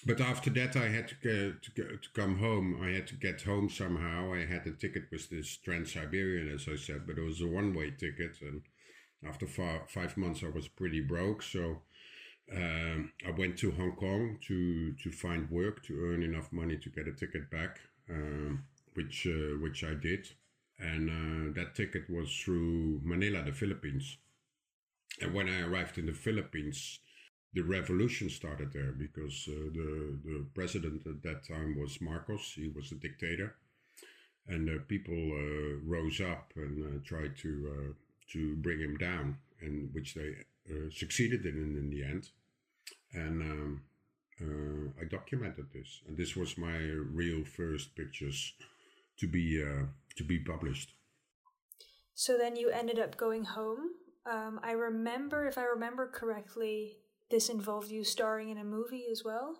but 0.05 0.19
after 0.19 0.49
that, 0.51 0.75
I 0.75 0.87
had 0.89 1.07
to 1.09 1.15
go, 1.15 1.53
to 1.61 1.71
go, 1.71 1.95
to 1.95 2.09
come 2.13 2.37
home. 2.39 2.79
I 2.81 2.89
had 2.89 3.07
to 3.07 3.15
get 3.15 3.41
home 3.43 3.69
somehow. 3.69 4.33
I 4.33 4.45
had 4.45 4.65
a 4.65 4.71
ticket 4.71 5.03
with 5.11 5.29
this 5.29 5.57
Trans 5.57 5.93
Siberian, 5.93 6.49
as 6.49 6.67
I 6.67 6.75
said, 6.75 7.05
but 7.05 7.17
it 7.17 7.23
was 7.23 7.41
a 7.41 7.47
one 7.47 7.73
way 7.73 7.91
ticket. 7.91 8.37
And 8.41 8.61
after 9.27 9.47
five, 9.47 10.17
months, 10.17 10.43
I 10.43 10.49
was 10.49 10.67
pretty 10.67 11.01
broke. 11.01 11.43
So 11.43 11.81
um, 12.55 13.11
I 13.25 13.31
went 13.31 13.57
to 13.59 13.71
Hong 13.71 13.93
Kong 13.95 14.39
to 14.47 14.93
to 14.93 15.11
find 15.11 15.49
work 15.49 15.83
to 15.85 15.99
earn 16.05 16.23
enough 16.23 16.51
money 16.51 16.77
to 16.77 16.89
get 16.89 17.07
a 17.07 17.13
ticket 17.13 17.49
back, 17.51 17.79
um, 18.09 18.65
which 18.95 19.27
uh, 19.27 19.57
which 19.61 19.83
I 19.83 19.93
did. 19.93 20.27
And 20.79 21.09
uh, 21.09 21.53
that 21.53 21.75
ticket 21.75 22.09
was 22.09 22.35
through 22.35 23.01
Manila, 23.03 23.43
the 23.43 23.51
Philippines. 23.53 24.17
And 25.21 25.33
when 25.33 25.47
I 25.47 25.61
arrived 25.61 25.97
in 25.97 26.05
the 26.05 26.13
Philippines, 26.13 26.99
the 27.53 27.61
revolution 27.61 28.29
started 28.29 28.71
there 28.71 28.91
because 28.91 29.47
uh, 29.49 29.69
the 29.73 30.17
the 30.23 30.45
president 30.53 31.05
at 31.05 31.21
that 31.23 31.47
time 31.47 31.77
was 31.79 32.01
Marcos. 32.01 32.53
He 32.55 32.69
was 32.69 32.91
a 32.91 32.95
dictator, 32.95 33.55
and 34.47 34.69
uh, 34.69 34.83
people 34.87 35.13
uh, 35.13 35.79
rose 35.85 36.21
up 36.21 36.53
and 36.55 36.83
uh, 36.83 36.99
tried 37.05 37.37
to 37.37 37.51
uh, 37.75 37.93
to 38.31 38.55
bring 38.57 38.79
him 38.79 38.97
down, 38.97 39.37
and 39.61 39.93
which 39.93 40.13
they 40.13 40.35
uh, 40.69 40.89
succeeded 40.91 41.45
in 41.45 41.75
in 41.77 41.89
the 41.89 42.03
end. 42.03 42.29
And 43.13 43.41
um, 43.41 43.81
I 44.99 45.05
documented 45.05 45.67
this, 45.73 46.01
and 46.07 46.17
this 46.17 46.35
was 46.35 46.57
my 46.57 46.77
real 46.77 47.43
first 47.43 47.95
pictures 47.95 48.53
to 49.19 49.27
be 49.27 49.61
to 50.17 50.23
be 50.23 50.39
published. 50.39 50.93
So 52.13 52.37
then 52.37 52.55
you 52.55 52.69
ended 52.69 52.99
up 52.99 53.17
going 53.17 53.43
home. 53.43 53.89
Um, 54.25 54.59
I 54.63 54.71
remember, 54.71 55.47
if 55.47 55.57
I 55.57 55.63
remember 55.63 56.07
correctly, 56.07 56.97
this 57.31 57.49
involved 57.49 57.89
you 57.89 58.03
starring 58.03 58.49
in 58.49 58.57
a 58.57 58.63
movie 58.63 59.05
as 59.11 59.23
well? 59.23 59.57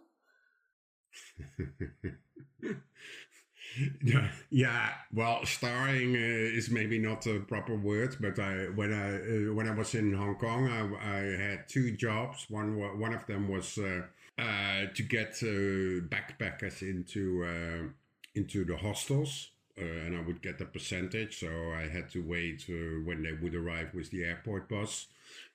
yeah. 4.50 4.90
Well, 5.14 5.46
starring 5.46 6.16
uh, 6.16 6.58
is 6.58 6.70
maybe 6.70 7.00
not 7.00 7.26
a 7.26 7.40
proper 7.40 7.76
word, 7.76 8.18
but 8.20 8.40
I 8.40 8.66
when 8.76 8.94
I 8.94 9.16
uh, 9.16 9.54
when 9.54 9.68
I 9.68 9.74
was 9.74 9.96
in 9.96 10.14
Hong 10.14 10.36
Kong, 10.36 10.68
I, 10.68 10.82
I 11.18 11.22
had 11.38 11.68
two 11.68 11.92
jobs. 11.92 12.46
One 12.50 12.78
one 13.00 13.14
of 13.14 13.26
them 13.26 13.48
was 13.48 13.78
uh, 13.78 14.04
uh 14.38 14.86
to 14.94 15.04
get 15.04 15.40
uh, 15.42 16.06
backpackers 16.14 16.82
into 16.82 17.44
uh, 17.46 17.88
into 18.36 18.66
the 18.66 18.78
hostels. 18.78 19.50
and 19.78 20.16
I 20.18 20.22
would 20.22 20.42
get 20.42 20.62
a 20.62 20.66
percentage, 20.66 21.40
so 21.40 21.50
I 21.82 21.88
had 21.96 22.08
to 22.12 22.20
wait 22.22 22.60
when 23.08 23.24
they 23.24 23.34
would 23.42 23.56
arrive 23.56 23.90
with 23.96 24.12
the 24.12 24.24
airport 24.26 24.68
bus 24.70 25.08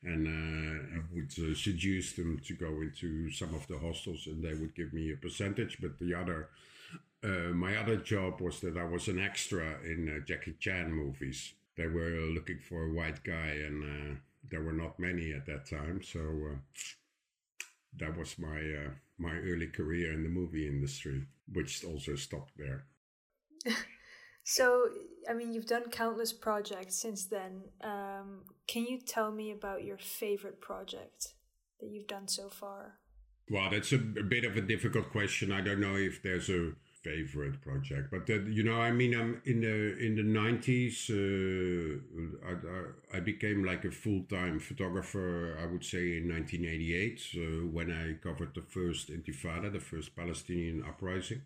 and 0.03 0.27
uh, 0.27 0.99
I 0.99 1.01
would 1.15 1.33
uh, 1.39 1.55
seduce 1.55 2.13
them 2.15 2.41
to 2.47 2.55
go 2.55 2.81
into 2.83 3.31
some 3.31 3.55
of 3.55 3.67
the 3.69 3.79
hostels, 3.79 4.27
and 4.27 4.43
they 4.43 4.55
would 4.55 4.75
give 4.75 4.93
me 4.93 5.13
a 5.13 5.17
percentage. 5.17 5.79
But 5.81 5.99
the 5.99 6.15
other, 6.15 6.49
uh, 7.25 7.53
my 7.55 7.77
other 7.77 7.97
job 7.97 8.41
was 8.41 8.61
that 8.61 8.77
I 8.77 8.85
was 8.85 9.09
an 9.09 9.19
extra 9.21 9.79
in 9.85 10.09
uh, 10.09 10.25
Jackie 10.27 10.57
Chan 10.61 10.93
movies. 10.93 11.55
They 11.77 11.87
were 11.87 12.11
looking 12.35 12.61
for 12.61 12.85
a 12.85 12.93
white 12.93 13.23
guy, 13.25 13.59
and 13.67 13.85
uh, 13.85 14.17
there 14.51 14.63
were 14.63 14.73
not 14.73 14.99
many 14.99 15.33
at 15.33 15.47
that 15.47 15.69
time. 15.69 16.03
So 16.03 16.21
uh, 16.21 16.57
that 17.97 18.17
was 18.17 18.39
my 18.39 18.91
my 19.19 19.33
early 19.39 19.67
career 19.67 20.13
in 20.13 20.23
the 20.23 20.29
movie 20.29 20.69
industry, 20.69 21.27
which 21.53 21.85
also 21.85 22.15
stopped 22.15 22.53
there. 22.57 22.85
So, 24.49 24.91
I 25.29 25.35
mean, 25.35 25.53
you've 25.53 25.67
done 25.67 25.91
countless 25.91 26.33
projects 26.33 26.95
since 26.95 27.25
then. 27.25 27.63
Um, 27.83 28.45
can 28.69 28.87
you 28.87 29.01
tell 29.01 29.33
me 29.33 29.51
about 29.51 29.83
your 29.83 29.99
favorite 29.99 30.61
project 30.61 31.35
that 31.81 31.89
you've 31.91 32.07
done 32.07 32.29
so 32.29 32.49
far? 32.49 33.01
Well, 33.51 33.69
that's 33.71 33.91
a, 33.91 33.97
a 33.97 34.23
bit 34.23 34.45
of 34.45 34.57
a 34.57 34.61
difficult 34.61 35.11
question. 35.11 35.51
I 35.51 35.63
don't 35.63 35.81
know 35.81 35.97
if 35.97 36.23
there's 36.23 36.49
a 36.49 36.75
favorite 37.03 37.61
project, 37.61 38.13
but 38.13 38.31
uh, 38.31 38.43
you 38.43 38.63
know, 38.63 38.81
I 38.81 38.93
mean, 38.93 39.19
I'm 39.19 39.43
in 39.47 39.63
the 39.63 39.99
in 39.99 40.15
the 40.15 40.23
nineties. 40.23 41.11
Uh, 41.11 41.99
I, 42.49 43.17
I, 43.17 43.21
became 43.21 43.65
like 43.65 43.85
a 43.85 43.91
full 43.91 44.23
time 44.31 44.61
photographer. 44.61 45.59
I 45.61 45.67
would 45.67 45.85
say 45.85 46.19
in 46.19 46.29
1988 46.29 47.21
uh, 47.35 47.67
when 47.67 47.91
I 47.91 48.15
covered 48.23 48.55
the 48.55 48.63
first 48.63 49.11
Intifada, 49.11 49.73
the 49.73 49.81
first 49.81 50.15
Palestinian 50.15 50.85
uprising. 50.85 51.43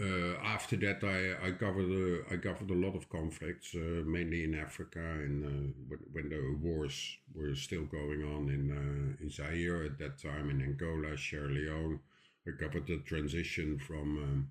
Uh, 0.00 0.34
after 0.42 0.74
that, 0.76 1.04
I, 1.04 1.46
I 1.46 1.50
covered 1.52 1.88
uh, 1.88 2.34
I 2.34 2.36
covered 2.38 2.68
a 2.70 2.74
lot 2.74 2.96
of 2.96 3.08
conflicts, 3.08 3.76
uh, 3.76 4.02
mainly 4.04 4.42
in 4.42 4.52
Africa, 4.56 4.98
and 4.98 5.44
uh, 5.44 5.96
when, 6.12 6.30
the 6.30 6.56
wars 6.60 7.16
were 7.32 7.54
still 7.54 7.84
going 7.84 8.24
on 8.24 8.48
in 8.48 8.72
uh, 8.72 9.22
in 9.22 9.30
Zaire 9.30 9.84
at 9.84 9.98
that 10.00 10.18
time, 10.20 10.50
in 10.50 10.60
Angola, 10.62 11.16
Sierra 11.16 11.48
Leone. 11.48 12.00
I 12.46 12.50
covered 12.60 12.88
the 12.88 12.98
transition 13.06 13.78
from 13.78 14.18
um, 14.18 14.48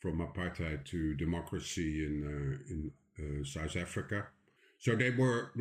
from 0.00 0.20
apartheid 0.20 0.84
to 0.86 1.14
democracy 1.14 2.06
in 2.06 2.14
uh, 2.24 2.72
in 2.72 3.44
South 3.44 3.76
Africa. 3.76 4.28
So 4.78 4.96
they 4.96 5.10
were, 5.10 5.52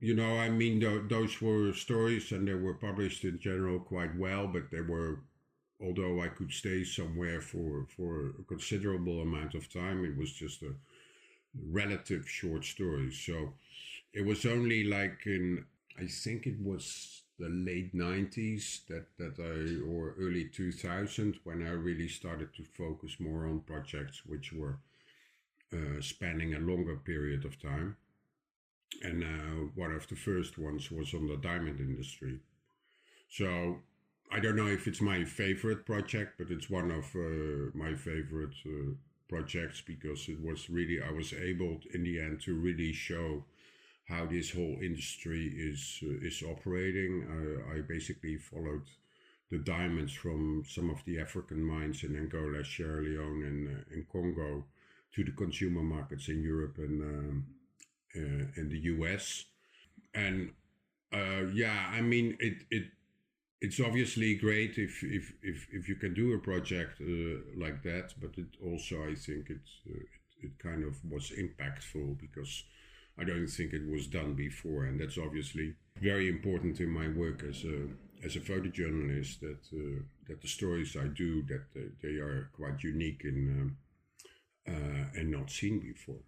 you 0.00 0.14
know, 0.14 0.36
I 0.38 0.50
mean, 0.50 0.80
th- 0.80 1.08
those 1.08 1.40
were 1.40 1.72
stories, 1.72 2.32
and 2.32 2.48
they 2.48 2.54
were 2.54 2.74
published 2.74 3.24
in 3.24 3.38
general 3.38 3.78
quite 3.80 4.16
well, 4.16 4.48
but 4.48 4.70
they 4.70 4.80
were 4.80 5.20
although 5.80 6.22
I 6.22 6.28
could 6.28 6.52
stay 6.52 6.84
somewhere 6.84 7.40
for, 7.40 7.86
for 7.96 8.30
a 8.38 8.42
considerable 8.44 9.20
amount 9.20 9.54
of 9.54 9.72
time, 9.72 10.04
it 10.04 10.16
was 10.16 10.32
just 10.32 10.62
a 10.62 10.74
relative 11.70 12.28
short 12.28 12.64
story. 12.64 13.12
So 13.12 13.54
it 14.12 14.24
was 14.24 14.46
only 14.46 14.84
like 14.84 15.22
in, 15.26 15.64
I 15.98 16.06
think 16.06 16.46
it 16.46 16.60
was 16.60 17.22
the 17.38 17.48
late 17.48 17.94
90s 17.94 18.80
that, 18.88 19.06
that 19.18 19.38
I, 19.40 19.84
or 19.88 20.14
early 20.18 20.44
2000, 20.46 21.40
when 21.44 21.66
I 21.66 21.70
really 21.70 22.08
started 22.08 22.54
to 22.54 22.64
focus 22.64 23.16
more 23.18 23.46
on 23.46 23.60
projects 23.60 24.22
which 24.26 24.52
were 24.52 24.78
uh, 25.72 26.00
spanning 26.00 26.54
a 26.54 26.60
longer 26.60 26.96
period 26.96 27.44
of 27.44 27.60
time. 27.60 27.96
And 29.02 29.24
uh, 29.24 29.70
one 29.74 29.92
of 29.92 30.06
the 30.08 30.16
first 30.16 30.56
ones 30.56 30.90
was 30.90 31.14
on 31.14 31.26
the 31.26 31.36
diamond 31.36 31.80
industry. 31.80 32.38
So 33.28 33.80
I 34.34 34.40
don't 34.40 34.56
know 34.56 34.66
if 34.66 34.86
it's 34.88 35.00
my 35.00 35.24
favorite 35.24 35.86
project, 35.86 36.38
but 36.38 36.50
it's 36.50 36.68
one 36.68 36.90
of 36.90 37.04
uh, 37.14 37.70
my 37.72 37.94
favorite 37.94 38.56
uh, 38.66 38.94
projects 39.28 39.80
because 39.80 40.28
it 40.28 40.40
was 40.42 40.68
really 40.68 41.00
I 41.00 41.12
was 41.12 41.32
able 41.32 41.80
in 41.94 42.02
the 42.02 42.20
end 42.20 42.40
to 42.42 42.54
really 42.54 42.92
show 42.92 43.44
how 44.08 44.26
this 44.26 44.50
whole 44.50 44.78
industry 44.82 45.52
is 45.56 46.00
uh, 46.02 46.26
is 46.28 46.42
operating. 46.42 47.12
I 47.74 47.80
basically 47.82 48.36
followed 48.38 48.86
the 49.50 49.58
diamonds 49.58 50.12
from 50.12 50.64
some 50.68 50.90
of 50.90 51.04
the 51.04 51.20
African 51.20 51.62
mines 51.62 52.02
in 52.02 52.16
Angola, 52.16 52.64
Sierra 52.64 53.02
Leone, 53.02 53.42
and, 53.44 53.68
uh, 53.68 53.80
and 53.92 54.08
Congo 54.08 54.64
to 55.14 55.24
the 55.24 55.30
consumer 55.32 55.82
markets 55.82 56.28
in 56.28 56.42
Europe 56.42 56.78
and 56.78 57.02
um, 57.02 57.46
uh, 58.16 58.44
in 58.60 58.68
the 58.68 58.80
US. 58.94 59.44
And 60.14 60.52
uh, 61.12 61.44
yeah, 61.52 61.90
I 61.92 62.00
mean 62.00 62.36
it 62.40 62.64
it 62.70 62.84
it's 63.64 63.80
obviously 63.80 64.34
great 64.34 64.76
if 64.76 65.02
if 65.02 65.32
if, 65.42 65.66
if 65.72 65.88
you 65.88 65.96
can 65.96 66.12
do 66.14 66.34
a 66.34 66.38
project 66.50 67.00
uh, 67.00 67.36
like 67.64 67.82
that, 67.82 68.06
but 68.20 68.32
it 68.36 68.50
also 68.62 68.96
I 69.10 69.14
think 69.14 69.50
it, 69.56 69.66
uh, 69.90 70.04
it 70.14 70.46
it 70.46 70.58
kind 70.58 70.84
of 70.84 70.94
was 71.10 71.32
impactful 71.44 72.06
because 72.20 72.64
I 73.18 73.24
don't 73.24 73.48
think 73.56 73.72
it 73.72 73.88
was 73.90 74.06
done 74.06 74.34
before, 74.34 74.84
and 74.84 75.00
that's 75.00 75.18
obviously 75.18 75.76
very 76.00 76.28
important 76.28 76.80
in 76.80 76.90
my 76.90 77.08
work 77.08 77.42
as 77.42 77.64
a 77.64 77.78
as 78.26 78.36
a 78.36 78.40
photojournalist. 78.40 79.40
That 79.40 79.62
uh, 79.72 80.02
that 80.28 80.42
the 80.42 80.48
stories 80.58 80.96
I 80.96 81.06
do 81.24 81.42
that 81.50 81.64
they 82.02 82.16
are 82.26 82.50
quite 82.52 82.82
unique 82.82 83.22
and 83.24 83.40
um, 83.56 83.76
uh, 84.68 85.18
and 85.18 85.30
not 85.30 85.50
seen 85.50 85.80
before. 85.80 86.22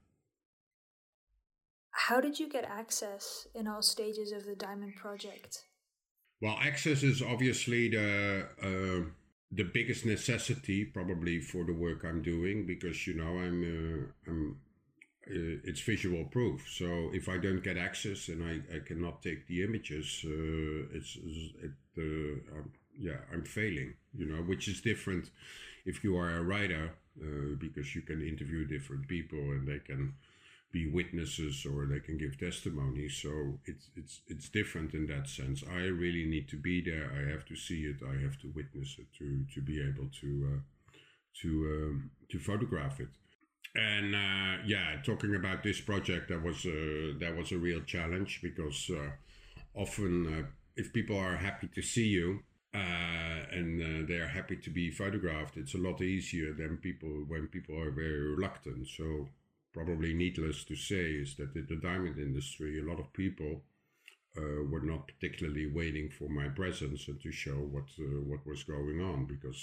How 1.91 2.21
did 2.21 2.39
you 2.41 2.49
get 2.49 2.65
access 2.65 3.47
in 3.55 3.67
all 3.67 3.83
stages 3.83 4.33
of 4.33 4.45
the 4.47 4.55
Diamond 4.55 4.95
Project? 4.97 5.65
Well, 6.41 6.59
access 6.61 7.03
is 7.03 7.23
obviously 7.23 7.89
the 7.89 8.47
uh, 8.63 9.11
the 9.53 9.65
biggest 9.65 10.05
necessity 10.05 10.85
probably 10.85 11.41
for 11.41 11.65
the 11.65 11.73
work 11.73 12.05
I'm 12.05 12.23
doing 12.23 12.67
because 12.67 13.07
you 13.07 13.15
know 13.15 13.39
I'm 13.39 13.59
uh, 13.63 14.31
I'm 14.31 14.61
uh, 15.29 15.61
it's 15.65 15.81
visual 15.81 16.25
proof. 16.27 16.69
So 16.71 17.11
if 17.13 17.29
I 17.29 17.39
don't 17.39 17.63
get 17.65 17.77
access 17.79 18.29
and 18.29 18.43
I, 18.45 18.77
I 18.77 18.81
cannot 18.81 19.23
take 19.23 19.47
the 19.47 19.63
images, 19.65 20.23
uh, 20.25 20.97
it's 20.97 21.17
it, 21.17 21.73
uh, 21.99 22.57
um, 22.59 22.73
yeah 22.99 23.21
I'm 23.33 23.45
failing. 23.45 23.95
You 24.15 24.27
know, 24.27 24.43
which 24.43 24.69
is 24.69 24.81
different 24.81 25.31
if 25.87 26.05
you 26.05 26.17
are 26.17 26.31
a 26.37 26.43
writer 26.43 26.93
uh, 27.23 27.57
because 27.59 27.95
you 27.95 28.03
can 28.03 28.23
interview 28.23 28.67
different 28.67 29.09
people 29.09 29.39
and 29.39 29.67
they 29.67 29.79
can 29.79 30.15
be 30.73 30.87
witnesses 30.87 31.65
or 31.65 31.87
they 31.87 32.01
can 32.01 32.19
give 32.19 32.39
testimony. 32.39 33.09
So 33.09 33.59
it's 33.65 33.91
it's 33.97 34.21
it's 34.29 34.49
different 34.49 34.95
in 34.95 35.07
that 35.07 35.29
sense. 35.29 35.63
I 35.71 35.85
really 35.87 36.27
need 36.27 36.49
to 36.49 36.57
be 36.57 36.83
there. 36.83 37.11
I 37.13 37.31
have 37.31 37.45
to 37.47 37.57
see 37.57 37.83
it. 37.83 37.97
I 38.03 38.21
have 38.23 38.39
to 38.41 38.49
witness 38.55 38.97
it 38.99 39.07
to 39.19 39.45
to 39.55 39.61
be 39.61 39.81
able 39.81 40.09
to 40.21 40.53
uh, 40.53 40.61
to 41.43 41.49
um, 41.49 42.11
to 42.31 42.39
photograph 42.39 43.01
it 43.01 43.09
and 43.77 44.15
uh, 44.15 44.63
yeah, 44.65 44.97
talking 45.05 45.35
about 45.35 45.63
this 45.63 45.81
project, 45.81 46.29
that 46.29 46.43
was 46.43 46.65
a, 46.65 47.13
that 47.21 47.37
was 47.37 47.53
a 47.53 47.59
real 47.59 47.81
challenge 47.83 48.41
because 48.43 48.91
uh, 48.91 49.11
often 49.75 50.27
uh, 50.27 50.47
if 50.77 50.93
people 50.93 51.19
are 51.19 51.37
happy 51.37 51.69
to 51.75 51.83
see 51.83 52.07
you 52.07 52.41
uh, 52.75 52.79
and 53.53 53.83
uh, 53.83 54.07
they 54.09 54.19
are 54.19 54.29
happy 54.29 54.57
to 54.57 54.71
be 54.71 54.91
photographed, 54.91 55.57
it's 55.57 55.75
a 55.75 55.79
lot 55.79 56.01
easier 56.01 56.55
than 56.55 56.79
people 56.79 57.25
when 57.29 57.49
people 57.49 57.79
are 57.79 57.91
very 57.91 58.35
reluctant. 58.35 58.87
So 58.89 59.29
probably 59.77 60.13
needless 60.15 60.65
to 60.65 60.77
say 60.91 61.07
is 61.25 61.37
that 61.37 61.55
in 61.55 61.67
the 61.69 61.77
diamond 61.77 62.19
industry, 62.19 62.79
a 62.79 62.89
lot 62.91 62.99
of 62.99 63.13
people 63.13 63.53
uh, 64.39 64.63
were 64.71 64.87
not 64.93 65.07
particularly 65.07 65.67
waiting 65.67 66.09
for 66.19 66.29
my 66.29 66.49
presence 66.49 67.09
and 67.09 67.21
to 67.21 67.33
show 67.33 67.59
what 67.75 67.89
what 68.31 68.47
was 68.47 68.63
going 68.65 69.01
on 69.01 69.19
because 69.35 69.61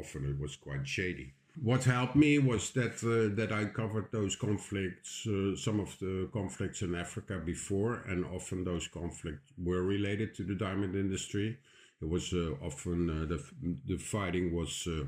often 0.00 0.22
it 0.32 0.38
was 0.44 0.56
quite 0.56 0.86
shady 0.96 1.34
what 1.62 1.84
helped 1.84 2.16
me 2.16 2.38
was 2.38 2.70
that 2.70 3.02
uh, 3.02 3.34
that 3.34 3.52
I 3.52 3.64
covered 3.66 4.10
those 4.12 4.36
conflicts, 4.36 5.26
uh, 5.26 5.56
some 5.56 5.80
of 5.80 5.98
the 5.98 6.28
conflicts 6.32 6.82
in 6.82 6.94
Africa 6.94 7.40
before, 7.44 8.02
and 8.08 8.24
often 8.24 8.64
those 8.64 8.86
conflicts 8.86 9.52
were 9.58 9.82
related 9.82 10.34
to 10.36 10.44
the 10.44 10.54
diamond 10.54 10.94
industry. 10.94 11.58
It 12.00 12.08
was 12.08 12.32
uh, 12.32 12.54
often 12.62 13.10
uh, 13.10 13.26
the 13.26 13.42
the 13.86 13.98
fighting 13.98 14.54
was 14.54 14.86
uh, 14.86 15.06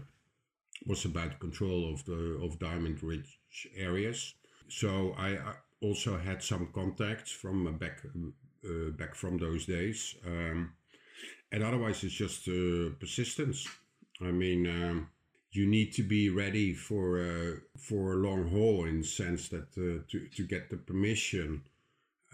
was 0.87 1.05
about 1.05 1.39
control 1.39 1.93
of 1.93 2.05
the 2.05 2.39
of 2.43 2.59
diamond 2.59 3.03
rich 3.03 3.39
areas. 3.77 4.35
So 4.69 5.15
I, 5.19 5.39
also 5.81 6.17
had 6.17 6.40
some 6.45 6.68
contacts 6.73 7.33
from 7.33 7.77
back 7.77 8.03
uh, 8.64 8.90
back 8.97 9.16
from 9.16 9.37
those 9.37 9.66
days, 9.66 10.14
um, 10.25 10.73
and 11.51 11.62
otherwise 11.64 12.05
it's 12.05 12.14
just 12.14 12.45
persistence. 13.01 13.66
I 14.21 14.31
mean. 14.31 14.66
Um, 14.66 15.09
you 15.53 15.66
need 15.66 15.92
to 15.92 16.03
be 16.03 16.31
ready 16.31 16.73
for 16.73 17.21
uh, 17.21 17.61
for 17.79 18.14
a 18.14 18.16
long 18.16 18.49
haul 18.49 18.87
in 18.87 19.01
the 19.01 19.07
sense 19.07 19.49
that 19.51 19.68
uh, 19.77 20.03
to 20.11 20.27
to 20.35 20.42
get 20.47 20.71
the 20.71 20.79
permission, 20.79 21.47
uh, 21.57 21.72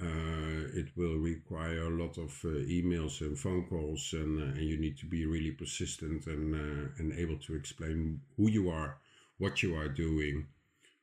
it 0.01 0.89
will 0.97 1.17
require 1.17 1.83
a 1.83 1.91
lot 1.91 2.19
of 2.19 2.31
uh, 2.45 2.49
emails 2.69 3.21
and 3.21 3.39
phone 3.39 3.67
calls, 3.69 4.11
and 4.13 4.41
uh, 4.41 4.45
and 4.59 4.65
you 4.65 4.79
need 4.79 4.97
to 4.99 5.07
be 5.07 5.27
really 5.27 5.51
persistent 5.51 6.27
and 6.27 6.55
uh, 6.55 6.89
and 6.99 7.13
able 7.13 7.39
to 7.39 7.55
explain 7.55 8.21
who 8.37 8.49
you 8.49 8.71
are, 8.71 8.99
what 9.39 9.63
you 9.63 9.75
are 9.77 9.89
doing, 9.89 10.47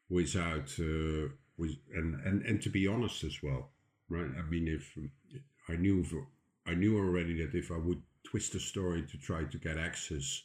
without 0.10 0.70
with 1.58 1.76
and, 1.94 2.16
and 2.26 2.42
and 2.44 2.62
to 2.62 2.70
be 2.70 2.88
honest 2.88 3.24
as 3.24 3.42
well, 3.44 3.70
right? 4.10 4.32
I 4.38 4.50
mean, 4.50 4.68
if 4.68 4.98
I 5.68 5.76
knew 5.76 6.06
I 6.66 6.74
knew 6.74 6.98
already 6.98 7.46
that 7.46 7.58
if 7.58 7.72
I 7.72 7.78
would 7.78 8.02
twist 8.24 8.54
the 8.54 8.60
story 8.60 9.04
to 9.04 9.18
try 9.18 9.44
to 9.44 9.58
get 9.58 9.78
access 9.78 10.44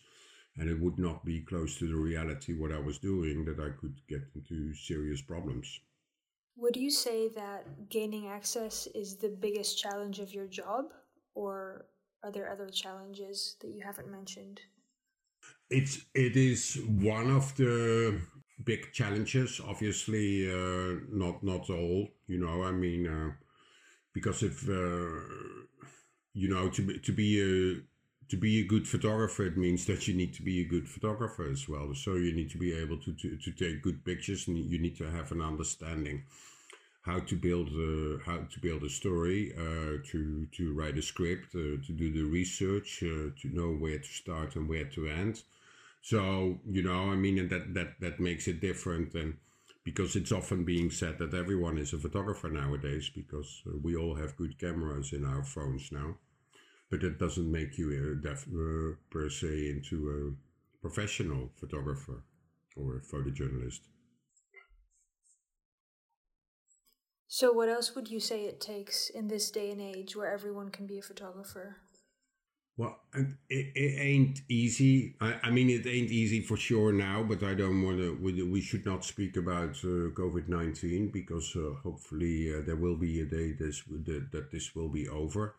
and 0.57 0.69
it 0.69 0.79
would 0.81 0.99
not 0.99 1.25
be 1.25 1.41
close 1.41 1.79
to 1.79 1.89
the 1.89 1.97
reality 1.97 2.53
what 2.53 2.73
I 2.73 2.79
was 2.79 2.99
doing, 2.99 3.45
that 3.47 3.61
I 3.61 3.71
could 3.81 3.97
get 4.09 4.23
into 4.35 4.75
serious 4.75 5.23
problems. 5.23 5.81
Would 6.61 6.77
you 6.77 6.91
say 6.91 7.29
that 7.29 7.89
gaining 7.89 8.29
access 8.29 8.87
is 8.95 9.17
the 9.17 9.31
biggest 9.31 9.79
challenge 9.79 10.19
of 10.19 10.35
your 10.35 10.47
job, 10.47 10.93
or 11.35 11.87
are 12.23 12.31
there 12.31 12.51
other 12.53 12.69
challenges 12.69 13.57
that 13.63 13.71
you 13.71 13.83
haven't 13.83 14.11
mentioned? 14.11 14.61
It's 15.71 16.05
it 16.15 16.37
is 16.37 16.79
one 16.87 17.31
of 17.31 17.57
the 17.57 18.21
big 18.63 18.93
challenges. 18.93 19.59
Obviously, 19.67 20.53
uh, 20.53 21.01
not 21.11 21.43
not 21.43 21.71
all. 21.71 22.09
You 22.27 22.39
know, 22.45 22.63
I 22.63 22.73
mean, 22.73 23.07
uh, 23.07 23.31
because 24.13 24.43
if 24.43 24.69
uh, 24.69 25.17
you 26.35 26.49
know 26.53 26.69
to 26.69 26.83
be, 26.83 26.99
to 26.99 27.13
be 27.13 27.31
a 27.41 27.81
to 28.31 28.37
be 28.37 28.61
a 28.61 28.65
good 28.65 28.87
photographer, 28.87 29.45
it 29.45 29.57
means 29.57 29.87
that 29.87 30.07
you 30.07 30.15
need 30.15 30.33
to 30.35 30.43
be 30.43 30.61
a 30.61 30.65
good 30.65 30.89
photographer 30.89 31.49
as 31.51 31.69
well. 31.69 31.93
So 31.95 32.15
you 32.15 32.33
need 32.33 32.51
to 32.51 32.59
be 32.59 32.73
able 32.73 32.99
to, 32.99 33.13
to, 33.13 33.37
to 33.37 33.51
take 33.51 33.83
good 33.83 34.05
pictures 34.05 34.47
and 34.47 34.57
you 34.57 34.79
need 34.79 34.97
to 34.99 35.11
have 35.11 35.33
an 35.33 35.43
understanding 35.43 36.23
how 37.03 37.19
to 37.19 37.35
build 37.35 37.69
a, 37.69 38.19
how 38.25 38.39
to 38.39 38.61
build 38.61 38.85
a 38.85 38.89
story, 38.89 39.53
uh, 39.59 39.99
to, 40.11 40.47
to 40.53 40.73
write 40.75 40.97
a 40.97 41.03
script, 41.03 41.55
uh, 41.57 41.83
to 41.85 41.93
do 41.93 42.13
the 42.13 42.23
research, 42.23 43.03
uh, 43.03 43.31
to 43.41 43.49
know 43.53 43.73
where 43.73 43.99
to 43.99 44.09
start 44.09 44.55
and 44.55 44.69
where 44.69 44.85
to 44.85 45.09
end. 45.09 45.43
So, 46.03 46.61
you 46.65 46.83
know, 46.83 47.11
I 47.11 47.17
mean, 47.17 47.49
that, 47.49 47.75
that, 47.75 48.01
that 48.01 48.21
makes 48.21 48.47
it 48.47 48.61
different. 48.61 49.15
And 49.15 49.39
because 49.83 50.15
it's 50.15 50.31
often 50.31 50.65
being 50.65 50.91
said 50.91 51.19
that 51.19 51.35
everyone 51.35 51.79
is 51.79 51.93
a 51.95 51.99
photographer 51.99 52.49
nowadays 52.49 53.11
because 53.13 53.63
uh, 53.67 53.73
we 53.83 53.97
all 53.97 54.15
have 54.15 54.37
good 54.37 54.57
cameras 54.59 55.13
in 55.13 55.25
our 55.25 55.43
phones 55.43 55.91
now 55.91 56.15
but 56.91 57.05
it 57.05 57.19
doesn't 57.19 57.51
make 57.51 57.79
you 57.79 58.21
uh, 58.25 58.97
per 59.11 59.29
se 59.31 59.71
into 59.71 60.11
a 60.11 60.81
professional 60.81 61.51
photographer 61.57 62.25
or 62.77 62.97
a 62.97 63.01
photojournalist. 63.01 63.81
So, 67.29 67.53
what 67.53 67.69
else 67.69 67.95
would 67.95 68.11
you 68.11 68.19
say 68.19 68.47
it 68.47 68.61
takes 68.61 69.09
in 69.09 69.29
this 69.29 69.53
day 69.53 69.71
and 69.71 69.81
age 69.81 70.17
where 70.17 70.33
everyone 70.33 70.71
can 70.71 70.87
be 70.87 70.99
a 70.99 71.03
photographer? 71.03 71.77
Well, 72.77 72.99
it, 73.15 73.27
it 73.49 74.01
ain't 74.01 74.41
easy. 74.49 75.15
I, 75.21 75.35
I, 75.45 75.51
mean, 75.51 75.69
it 75.69 75.87
ain't 75.87 76.11
easy 76.11 76.41
for 76.41 76.57
sure 76.57 76.93
now, 76.93 77.23
but 77.23 77.43
I 77.43 77.55
don't 77.55 77.83
want 77.83 77.99
to. 77.99 78.19
We, 78.21 78.43
we 78.43 78.61
should 78.61 78.85
not 78.87 79.05
speak 79.05 79.37
about 79.37 79.77
uh, 79.85 80.11
COVID 80.17 80.49
19 80.49 81.11
because 81.13 81.55
uh, 81.55 81.75
hopefully 81.83 82.53
uh, 82.53 82.63
there 82.65 82.77
will 82.77 82.97
be 82.97 83.21
a 83.21 83.27
day 83.27 83.53
this, 83.53 83.83
that, 84.07 84.33
that 84.33 84.51
this 84.51 84.75
will 84.75 84.89
be 84.89 85.09
over. 85.09 85.55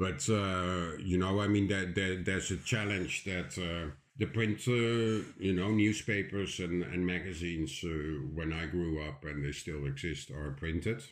But 0.00 0.20
uh, 0.30 0.96
you 0.98 1.18
know, 1.18 1.40
I 1.40 1.46
mean, 1.48 1.68
that 1.68 1.94
there, 1.94 2.16
there's 2.16 2.50
a 2.50 2.56
challenge 2.56 3.24
that 3.24 3.50
uh, 3.58 3.90
the 4.16 4.26
print, 4.26 4.60
uh, 4.66 5.26
you 5.46 5.52
know, 5.52 5.70
newspapers 5.70 6.58
and, 6.58 6.82
and 6.82 7.06
magazines 7.06 7.84
uh, 7.84 7.88
when 8.34 8.50
I 8.52 8.64
grew 8.66 9.02
up 9.06 9.24
and 9.24 9.44
they 9.44 9.52
still 9.52 9.84
exist 9.86 10.30
are 10.30 10.52
printed. 10.52 11.02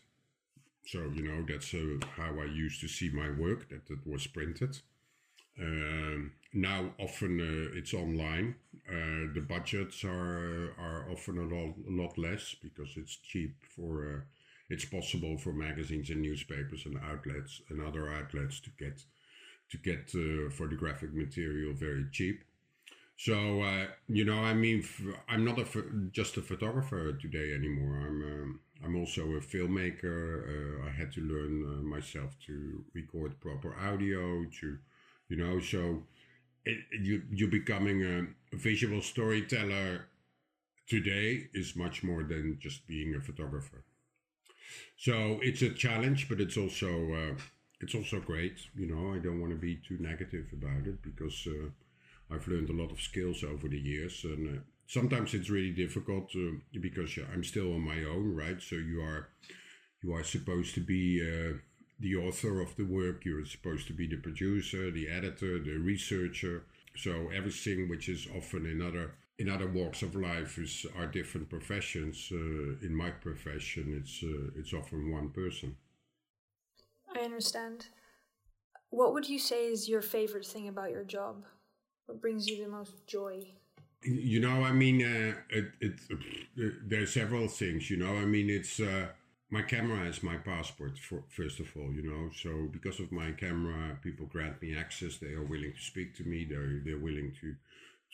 So 0.87 1.01
you 1.15 1.23
know, 1.29 1.45
that's 1.47 1.75
uh, 1.75 1.99
how 2.17 2.33
I 2.41 2.47
used 2.47 2.81
to 2.81 2.89
see 2.89 3.11
my 3.11 3.31
work 3.31 3.69
that 3.69 3.91
it 3.91 4.07
was 4.07 4.27
printed. 4.27 4.79
Um, 5.61 6.33
now 6.55 6.95
often 6.99 7.41
uh, 7.41 7.79
it's 7.79 7.93
online. 7.95 8.57
the 9.37 9.45
budgets 9.55 10.05
are 10.05 10.73
are 10.87 11.01
often 11.13 11.37
a 11.39 11.49
lot, 11.55 11.75
a 11.93 11.95
lot 12.03 12.17
less 12.17 12.55
because 12.63 12.91
it's 12.97 13.17
cheap 13.17 13.55
for 13.77 14.27
it's 14.69 14.85
possible 14.85 15.39
for 15.39 15.53
magazines 15.53 16.11
and 16.11 16.23
newspapers 16.23 16.85
and 16.87 16.99
outlets 17.11 17.63
and 17.71 17.81
other 17.81 18.13
outlets 18.13 18.61
to 18.61 18.71
get 18.79 19.03
to 19.71 19.79
get 19.79 20.11
uh, 20.15 20.51
photographic 20.51 21.13
material 21.13 21.75
very 21.75 22.07
cheap. 22.11 22.45
So 23.17 23.63
uh, 23.63 23.87
you 24.07 24.25
know, 24.25 24.39
I 24.39 24.55
mean, 24.55 24.85
I'm 25.29 25.45
not 25.45 25.59
a 25.59 25.67
just 26.13 26.37
a 26.37 26.43
photographer 26.43 27.13
today 27.13 27.53
anymore. 27.55 27.97
I'm 27.97 28.23
um, 28.23 28.61
I'm 28.85 28.97
also 28.97 29.23
a 29.23 29.41
filmmaker. 29.41 30.83
Uh, 30.83 30.87
I 30.87 30.91
had 30.91 31.13
to 31.13 31.21
learn 31.21 31.65
uh, 31.65 31.83
myself 31.83 32.37
to 32.47 32.85
record 32.95 33.41
proper 33.41 33.75
audio. 33.77 34.45
To 34.61 34.79
you 35.29 35.37
know, 35.37 35.59
so 35.61 36.05
it, 36.65 36.79
you 37.03 37.23
you're 37.31 37.51
becoming 37.51 38.05
a 38.05 38.57
visual 38.57 39.03
storyteller 39.03 40.07
today 40.87 41.49
is 41.53 41.77
much 41.77 42.03
more 42.03 42.23
than 42.23 42.59
just 42.61 42.87
being 42.87 43.15
a 43.15 43.21
photographer. 43.21 43.85
So 44.97 45.41
it's 45.43 45.63
a 45.63 45.71
challenge, 45.71 46.29
but 46.29 46.41
it's 46.41 46.57
also 46.57 47.13
uh, 47.13 47.35
it's 47.81 47.95
also 47.95 48.21
great. 48.21 48.59
You 48.75 48.87
know, 48.87 49.15
I 49.15 49.19
don't 49.19 49.41
want 49.41 49.53
to 49.53 49.59
be 49.59 49.77
too 49.77 49.99
negative 50.01 50.47
about 50.53 50.87
it 50.87 51.03
because 51.03 51.47
uh, 51.47 51.71
I've 52.35 52.49
learned 52.49 52.71
a 52.71 52.81
lot 52.81 52.91
of 52.91 53.01
skills 53.01 53.45
over 53.45 53.69
the 53.69 53.79
years, 53.79 54.25
and 54.25 54.59
uh, 54.59 54.61
sometimes 54.87 55.35
it's 55.35 55.51
really 55.51 55.71
difficult 55.71 56.33
because 56.81 57.19
I'm 57.33 57.45
still 57.45 57.75
on 57.75 57.81
my 57.81 58.05
own, 58.05 58.35
right? 58.35 58.61
So 58.61 58.77
you 58.77 59.01
are 59.01 59.29
you 60.03 60.13
are 60.15 60.25
supposed 60.25 60.75
to 60.75 60.81
be 60.81 61.21
uh, 61.23 61.59
the 62.01 62.17
author 62.17 62.61
of 62.61 62.77
the 62.77 62.85
work. 62.85 63.25
You're 63.25 63.45
supposed 63.45 63.87
to 63.89 63.93
be 63.93 64.07
the 64.07 64.17
producer, 64.17 64.91
the 64.91 65.09
editor, 65.09 65.59
the 65.59 65.79
researcher. 65.79 66.65
So 66.97 67.31
everything 67.35 67.89
which 67.89 68.09
is 68.09 68.27
often 68.37 68.67
in 68.67 68.83
other 68.83 69.15
in 69.39 69.49
other 69.49 69.69
walks 69.69 70.03
of 70.03 70.15
life 70.15 70.59
is 70.59 70.85
are 70.97 71.07
different 71.07 71.49
professions. 71.49 72.29
Uh, 72.33 72.87
in 72.87 72.95
my 72.95 73.11
profession, 73.11 73.95
it's 74.01 74.23
uh, 74.23 74.51
it's 74.59 74.73
often 74.73 75.11
one 75.13 75.31
person. 75.31 75.77
I 77.15 77.21
understand. 77.21 77.87
What 78.91 79.13
would 79.13 79.29
you 79.29 79.39
say 79.39 79.67
is 79.67 79.89
your 79.89 80.03
favorite 80.03 80.47
thing 80.47 80.69
about 80.69 80.91
your 80.91 81.05
job? 81.05 81.45
What 82.07 82.21
brings 82.21 82.49
you 82.49 82.65
the 82.65 82.71
most 82.71 83.07
joy? 83.07 83.47
You 84.03 84.41
know, 84.41 84.63
I 84.63 84.73
mean, 84.73 85.03
uh, 85.03 85.35
it, 85.51 85.67
it, 85.81 85.95
uh, 86.11 86.71
there 86.87 87.03
are 87.03 87.07
several 87.07 87.49
things. 87.49 87.91
You 87.91 87.99
know, 87.99 88.15
I 88.17 88.25
mean, 88.25 88.49
it's 88.49 88.81
uh, 88.81 89.09
my 89.51 89.63
camera 89.63 90.07
is 90.07 90.23
my 90.23 90.37
passport. 90.37 90.99
For, 90.99 91.23
first 91.29 91.61
of 91.61 91.67
all, 91.77 91.93
you 91.93 92.03
know, 92.03 92.31
so 92.43 92.69
because 92.73 93.01
of 93.01 93.13
my 93.13 93.33
camera, 93.33 93.99
people 94.03 94.27
grant 94.27 94.63
me 94.63 94.77
access. 94.77 95.19
They 95.19 95.33
are 95.33 95.45
willing 95.45 95.75
to 95.75 95.83
speak 95.83 96.17
to 96.17 96.25
me. 96.25 96.47
They're 96.49 96.81
they're 96.85 96.99
willing 96.99 97.35
to 97.41 97.55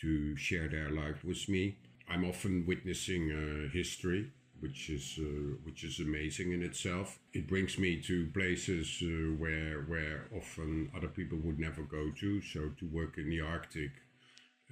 to 0.01 0.37
share 0.37 0.69
their 0.69 0.91
life 0.91 1.25
with 1.25 1.49
me. 1.49 1.77
I'm 2.09 2.25
often 2.25 2.67
witnessing 2.67 3.31
uh, 3.33 3.73
history 3.73 4.31
which 4.61 4.89
is 4.89 5.19
uh, 5.21 5.57
which 5.65 5.85
is 5.85 6.01
amazing 6.01 6.53
in 6.53 6.63
itself. 6.63 7.19
It 7.35 7.47
brings 7.47 7.79
me 7.79 8.01
to 8.03 8.27
places 8.33 8.87
uh, 9.03 9.35
where 9.37 9.83
where 9.83 10.27
often 10.35 10.91
other 10.97 11.09
people 11.09 11.39
would 11.45 11.59
never 11.59 11.83
go 11.83 12.11
to. 12.21 12.41
So 12.41 12.71
to 12.79 12.87
work 12.87 13.19
in 13.19 13.29
the 13.29 13.41
Arctic 13.41 13.91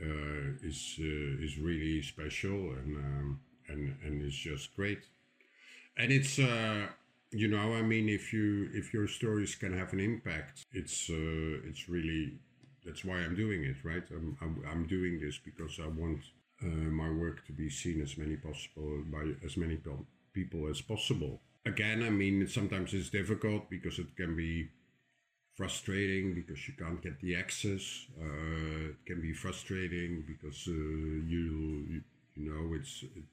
uh, 0.00 0.68
is 0.70 0.96
uh, 0.98 1.44
is 1.46 1.58
really 1.58 2.02
special 2.02 2.72
and 2.72 2.96
um, 2.96 3.40
and 3.68 3.96
and 4.04 4.22
it's 4.22 4.36
just 4.36 4.74
great. 4.74 5.02
And 5.96 6.12
it's 6.12 6.38
uh, 6.38 6.86
you 7.30 7.48
know 7.48 7.74
I 7.74 7.82
mean 7.82 8.08
if 8.08 8.32
you 8.32 8.70
if 8.72 8.92
your 8.94 9.08
stories 9.08 9.54
can 9.54 9.76
have 9.76 9.92
an 9.92 10.00
impact, 10.00 10.64
it's 10.72 11.10
it's 11.10 11.88
really 11.88 12.38
that's 12.84 13.04
why 13.04 13.16
I'm 13.16 13.34
doing 13.34 13.64
it, 13.64 13.76
right? 13.84 14.02
I'm, 14.10 14.36
I'm, 14.40 14.62
I'm 14.70 14.86
doing 14.86 15.20
this 15.20 15.38
because 15.38 15.78
I 15.82 15.86
want 15.86 16.20
uh, 16.62 16.66
my 16.66 17.10
work 17.10 17.46
to 17.46 17.52
be 17.52 17.68
seen 17.68 18.00
as 18.02 18.16
many 18.18 18.36
possible 18.36 19.02
by 19.06 19.32
as 19.44 19.56
many 19.56 19.78
people 20.32 20.68
as 20.68 20.80
possible. 20.80 21.40
Again, 21.64 22.02
I 22.02 22.10
mean, 22.10 22.46
sometimes 22.48 22.92
it's 22.92 23.10
difficult 23.10 23.70
because 23.70 23.98
it 23.98 24.16
can 24.16 24.36
be 24.36 24.68
frustrating 25.54 26.34
because 26.34 26.66
you 26.66 26.74
can't 26.74 27.02
get 27.02 27.20
the 27.20 27.36
access. 27.36 28.06
Uh, 28.20 28.90
it 28.90 29.06
can 29.06 29.20
be 29.20 29.32
frustrating 29.32 30.24
because 30.26 30.64
uh, 30.66 30.72
you, 30.72 31.86
you, 31.88 32.02
you 32.34 32.52
know 32.52 32.74
it's 32.74 33.02
it 33.02 33.24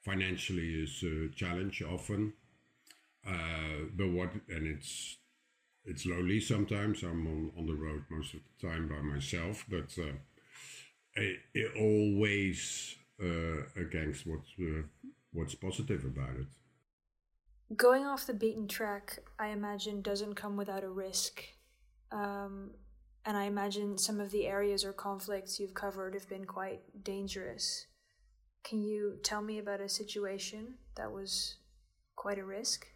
financially 0.00 0.82
is 0.82 1.04
a 1.04 1.28
challenge 1.34 1.82
often. 1.82 2.32
Uh, 3.26 3.86
but 3.94 4.08
what 4.08 4.30
and 4.48 4.66
it's 4.66 5.18
it's 5.84 6.06
lonely 6.06 6.40
sometimes. 6.40 7.02
I'm 7.02 7.26
on, 7.26 7.52
on 7.58 7.66
the 7.66 7.74
road 7.74 8.04
most 8.10 8.34
of 8.34 8.40
the 8.40 8.68
time 8.68 8.88
by 8.88 9.00
myself, 9.00 9.64
but 9.68 9.94
uh, 9.98 10.16
it, 11.14 11.38
it 11.54 11.72
always 11.76 12.96
uh, 13.22 13.62
against 13.76 14.26
what's 14.26 14.50
uh, 14.60 14.82
what's 15.32 15.54
positive 15.54 16.04
about 16.04 16.36
it. 16.36 16.46
Going 17.76 18.04
off 18.06 18.26
the 18.26 18.34
beaten 18.34 18.66
track, 18.66 19.18
I 19.38 19.48
imagine, 19.48 20.00
doesn't 20.00 20.34
come 20.34 20.56
without 20.56 20.84
a 20.84 20.88
risk. 20.88 21.44
Um, 22.10 22.70
and 23.26 23.36
I 23.36 23.44
imagine 23.44 23.98
some 23.98 24.20
of 24.20 24.30
the 24.30 24.46
areas 24.46 24.84
or 24.86 24.94
conflicts 24.94 25.60
you've 25.60 25.74
covered 25.74 26.14
have 26.14 26.28
been 26.28 26.46
quite 26.46 26.80
dangerous. 27.04 27.86
Can 28.64 28.82
you 28.82 29.18
tell 29.22 29.42
me 29.42 29.58
about 29.58 29.82
a 29.82 29.88
situation 29.88 30.76
that 30.96 31.12
was 31.12 31.56
quite 32.16 32.38
a 32.38 32.44
risk? 32.44 32.86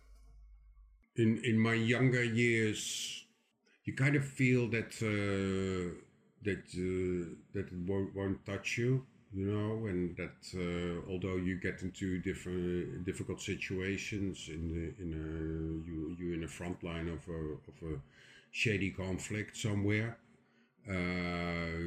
In 1.16 1.38
in 1.44 1.58
my 1.58 1.74
younger 1.74 2.24
years, 2.24 3.24
you 3.84 3.94
kind 3.94 4.16
of 4.16 4.24
feel 4.24 4.68
that 4.70 4.92
uh, 5.02 5.94
that 6.44 6.64
uh, 6.74 7.34
that 7.54 7.66
it 7.72 7.78
won't, 7.86 8.14
won't 8.14 8.44
touch 8.46 8.78
you 8.78 9.06
you 9.34 9.46
know 9.46 9.86
and 9.86 10.16
that 10.16 10.38
uh, 10.54 11.10
although 11.10 11.36
you 11.36 11.58
get 11.60 11.82
into 11.82 12.18
different 12.20 13.04
difficult 13.04 13.40
situations 13.40 14.48
in 14.48 14.62
the, 14.74 15.02
in 15.02 15.10
a 15.14 15.88
you 15.88 16.16
you 16.18 16.34
in 16.34 16.42
the 16.42 16.48
front 16.48 16.82
line 16.84 17.08
of 17.08 17.26
a 17.28 17.40
of 17.70 17.76
a 17.92 18.00
shady 18.50 18.90
conflict 18.90 19.56
somewhere 19.56 20.18
uh, 20.88 21.78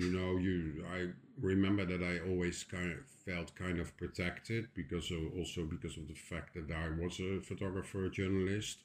you 0.00 0.08
know 0.16 0.36
you 0.38 0.84
I 0.92 1.08
remember 1.42 1.84
that 1.84 2.02
I 2.02 2.20
always 2.28 2.64
kind 2.64 2.92
of 2.92 2.98
felt 3.26 3.54
kind 3.54 3.78
of 3.80 3.96
protected 3.98 4.68
because 4.74 5.10
of, 5.10 5.20
also 5.36 5.64
because 5.64 5.96
of 5.98 6.08
the 6.08 6.14
fact 6.14 6.54
that 6.54 6.74
I 6.74 6.90
was 6.90 7.20
a 7.20 7.40
photographer 7.40 8.06
a 8.06 8.10
journalist 8.10 8.78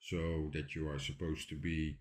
so 0.00 0.50
that 0.54 0.74
you 0.74 0.88
are 0.88 0.98
supposed 0.98 1.48
to 1.50 1.56
be 1.56 1.96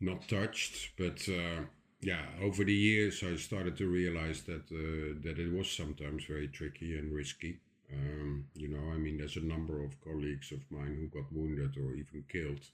not 0.00 0.28
touched. 0.28 0.90
But 0.98 1.26
uh, 1.28 1.64
yeah, 2.00 2.26
over 2.42 2.64
the 2.64 2.74
years, 2.74 3.22
I 3.22 3.36
started 3.36 3.76
to 3.78 3.86
realize 3.86 4.42
that 4.42 4.64
uh, 4.70 5.20
that 5.24 5.38
it 5.38 5.52
was 5.52 5.70
sometimes 5.70 6.24
very 6.24 6.48
tricky 6.48 6.98
and 6.98 7.12
risky. 7.14 7.60
Um, 7.92 8.46
you 8.54 8.68
know, 8.68 8.92
I 8.94 8.98
mean, 8.98 9.18
there's 9.18 9.36
a 9.36 9.40
number 9.54 9.82
of 9.84 10.00
colleagues 10.02 10.52
of 10.52 10.60
mine 10.70 10.96
who 10.98 11.08
got 11.20 11.32
wounded 11.32 11.76
or 11.76 11.94
even 11.94 12.24
killed 12.28 12.64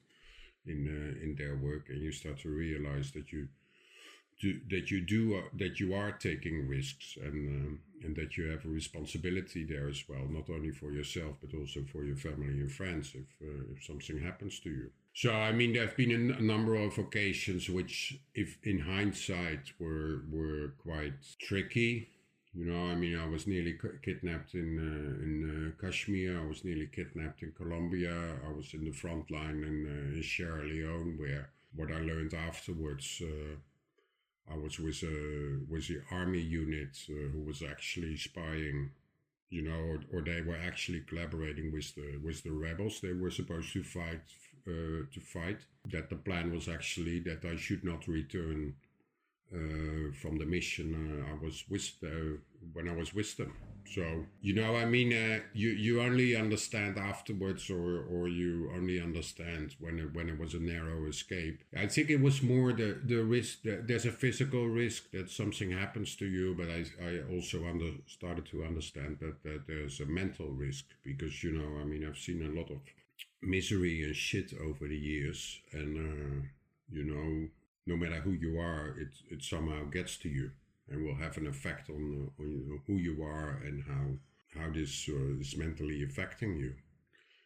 in 0.67 0.81
uh, 0.89 1.25
in 1.25 1.37
their 1.37 1.57
work, 1.57 1.89
and 1.91 2.03
you 2.03 2.13
start 2.13 2.41
to 2.41 2.51
realize 2.51 3.11
that 3.13 3.33
you 3.33 3.49
do, 4.41 4.59
that 4.71 4.91
you 4.91 5.01
do 5.01 5.37
uh, 5.37 5.43
that 5.59 5.79
you 5.79 5.95
are 5.95 6.13
taking 6.13 6.67
risks 6.67 7.17
and 7.23 7.49
um, 7.49 7.81
and 8.03 8.17
that 8.17 8.37
you 8.37 8.49
have 8.49 8.65
a 8.65 8.69
responsibility 8.69 9.65
there 9.65 9.89
as 9.89 10.03
well, 10.09 10.27
not 10.29 10.49
only 10.49 10.71
for 10.71 10.91
yourself 10.93 11.37
but 11.41 11.57
also 11.59 11.81
for 11.93 12.05
your 12.05 12.17
family 12.17 12.59
and 12.61 12.73
friends 12.73 13.15
if 13.15 13.31
uh, 13.47 13.65
if 13.75 13.85
something 13.85 14.19
happens 14.19 14.59
to 14.61 14.71
you. 14.71 14.91
So 15.15 15.33
I 15.33 15.53
mean, 15.53 15.73
there 15.73 15.87
have 15.87 15.97
been 15.97 16.33
a, 16.39 16.41
number 16.41 16.77
of 16.77 16.97
occasions 16.99 17.69
which, 17.69 18.19
if 18.35 18.59
in 18.63 18.79
hindsight, 18.79 19.73
were 19.79 20.23
were 20.31 20.75
quite 20.79 21.21
tricky. 21.41 22.09
You 22.55 22.65
know, 22.65 22.85
I 22.91 22.95
mean, 22.95 23.17
I 23.19 23.27
was 23.27 23.47
nearly 23.47 23.79
kidnapped 24.03 24.55
in 24.55 24.79
uh, 24.79 25.25
in 25.27 25.35
uh, 25.51 25.83
Kashmir. 25.83 26.41
I 26.41 26.47
was 26.47 26.65
nearly 26.65 26.87
kidnapped 26.87 27.43
in 27.43 27.53
Colombia. 27.53 28.15
I 28.49 28.53
was 28.53 28.73
in 28.73 28.85
the 28.85 28.93
front 28.93 29.31
line 29.31 29.63
in, 29.71 29.77
uh, 29.87 30.17
in 30.17 30.23
Sierra 30.23 30.65
Leone, 30.65 31.17
where 31.19 31.51
what 31.75 31.93
I 31.93 32.01
learned 32.01 32.35
afterwards 32.35 33.23
uh, 33.23 33.57
I 34.53 34.57
was 34.57 34.79
with 34.79 35.03
a 35.03 35.61
with 35.69 35.89
the 35.89 36.03
army 36.11 36.41
unit 36.41 36.97
uh, 37.09 37.29
who 37.33 37.43
was 37.43 37.63
actually 37.63 38.17
spying, 38.17 38.91
you 39.49 39.63
know, 39.63 39.81
or, 39.91 40.01
or, 40.13 40.23
they 40.23 40.41
were 40.41 40.57
actually 40.57 41.01
collaborating 41.09 41.73
with 41.73 41.95
the 41.95 42.19
with 42.23 42.43
the 42.43 42.53
rebels. 42.53 43.01
They 43.01 43.13
were 43.13 43.31
supposed 43.31 43.73
to 43.75 43.83
fight 43.85 44.23
uh, 44.67 45.07
to 45.13 45.21
fight. 45.21 45.61
That 45.93 46.11
the 46.11 46.17
plan 46.17 46.53
was 46.53 46.69
actually 46.69 47.21
that 47.21 47.45
I 47.45 47.57
should 47.57 47.85
not 47.85 48.09
return 48.09 48.75
uh, 49.53 50.13
from 50.21 50.39
the 50.39 50.47
mission 50.47 50.89
uh, 50.95 51.33
I 51.33 51.45
was 51.45 51.65
with 51.69 51.93
uh, 52.05 52.39
when 52.73 52.89
I 52.89 52.95
was 52.95 53.15
with 53.15 53.37
them. 53.37 53.55
So 53.95 54.27
you 54.41 54.55
know, 54.55 54.77
I 54.77 54.85
mean, 54.85 55.13
uh, 55.13 55.41
you 55.53 55.71
you 55.71 56.01
only 56.01 56.37
understand 56.37 56.97
afterwards, 56.97 57.69
or 57.71 58.05
or 58.05 58.29
you 58.29 58.71
only 58.73 59.01
understand 59.01 59.75
when 59.81 59.99
it, 59.99 60.15
when 60.15 60.29
it 60.29 60.39
was 60.39 60.55
a 60.55 60.61
narrow 60.61 61.07
escape. 61.07 61.65
I 61.77 61.87
think 61.87 62.09
it 62.09 62.21
was 62.21 62.43
more 62.43 62.73
the 62.73 63.01
the 63.05 63.25
risk. 63.25 63.63
That 63.63 63.89
there's 63.89 64.07
a 64.07 64.13
physical 64.13 64.69
risk 64.69 65.11
that 65.11 65.29
something 65.31 65.73
happens 65.73 66.15
to 66.17 66.27
you, 66.27 66.55
but 66.57 66.69
I 66.71 66.85
I 67.05 67.35
also 67.35 67.67
under, 67.67 67.91
started 68.07 68.47
to 68.47 68.65
understand 68.65 69.19
that 69.21 69.43
that 69.43 69.67
there's 69.67 69.99
a 70.01 70.07
mental 70.07 70.51
risk 70.51 70.85
because 71.03 71.43
you 71.43 71.53
know, 71.53 71.81
I 71.81 71.85
mean, 71.85 72.07
I've 72.07 72.19
seen 72.19 72.43
a 72.47 72.59
lot 72.61 72.71
of 72.71 72.79
misery 73.43 74.05
and 74.05 74.15
shit 74.15 74.53
over 74.55 74.87
the 74.87 74.97
years, 74.99 75.61
and 75.73 75.97
uh, 75.97 76.47
you 76.93 77.05
know 77.05 77.49
no 77.87 77.97
matter 77.97 78.21
who 78.21 78.33
you 78.33 78.61
are, 78.61 78.95
it, 79.01 79.09
it 79.31 79.43
somehow 79.43 79.83
gets 79.85 80.17
to 80.19 80.29
you 80.29 80.53
and 80.91 81.05
will 81.05 81.17
have 81.17 81.37
an 81.37 81.47
effect 81.47 81.89
on, 81.91 82.31
on 82.39 82.51
you 82.51 82.67
know, 82.69 82.81
who 82.87 82.95
you 82.95 83.23
are 83.23 83.61
and 83.65 83.83
how, 83.85 84.61
how 84.61 84.71
this 84.71 85.09
uh, 85.09 85.41
is 85.41 85.57
mentally 85.57 86.03
affecting 86.03 86.57
you. 86.57 86.75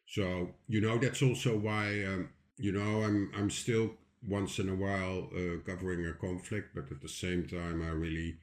So, 0.07 0.51
you 0.69 0.81
know, 0.81 0.99
that's 0.99 1.23
also 1.23 1.57
why, 1.57 2.05
um, 2.05 2.31
you 2.57 2.73
know, 2.73 3.03
I'm, 3.03 3.31
I'm 3.37 3.51
still 3.51 3.93
once 4.27 4.59
in 4.59 4.69
a 4.69 4.75
while 4.75 5.29
uh, 5.37 5.59
covering 5.67 6.07
a 6.07 6.13
conflict, 6.15 6.75
but 6.75 6.91
at 6.91 7.01
the 7.01 7.09
same 7.09 7.47
time, 7.47 7.83
I 7.83 7.89
really 7.89 8.37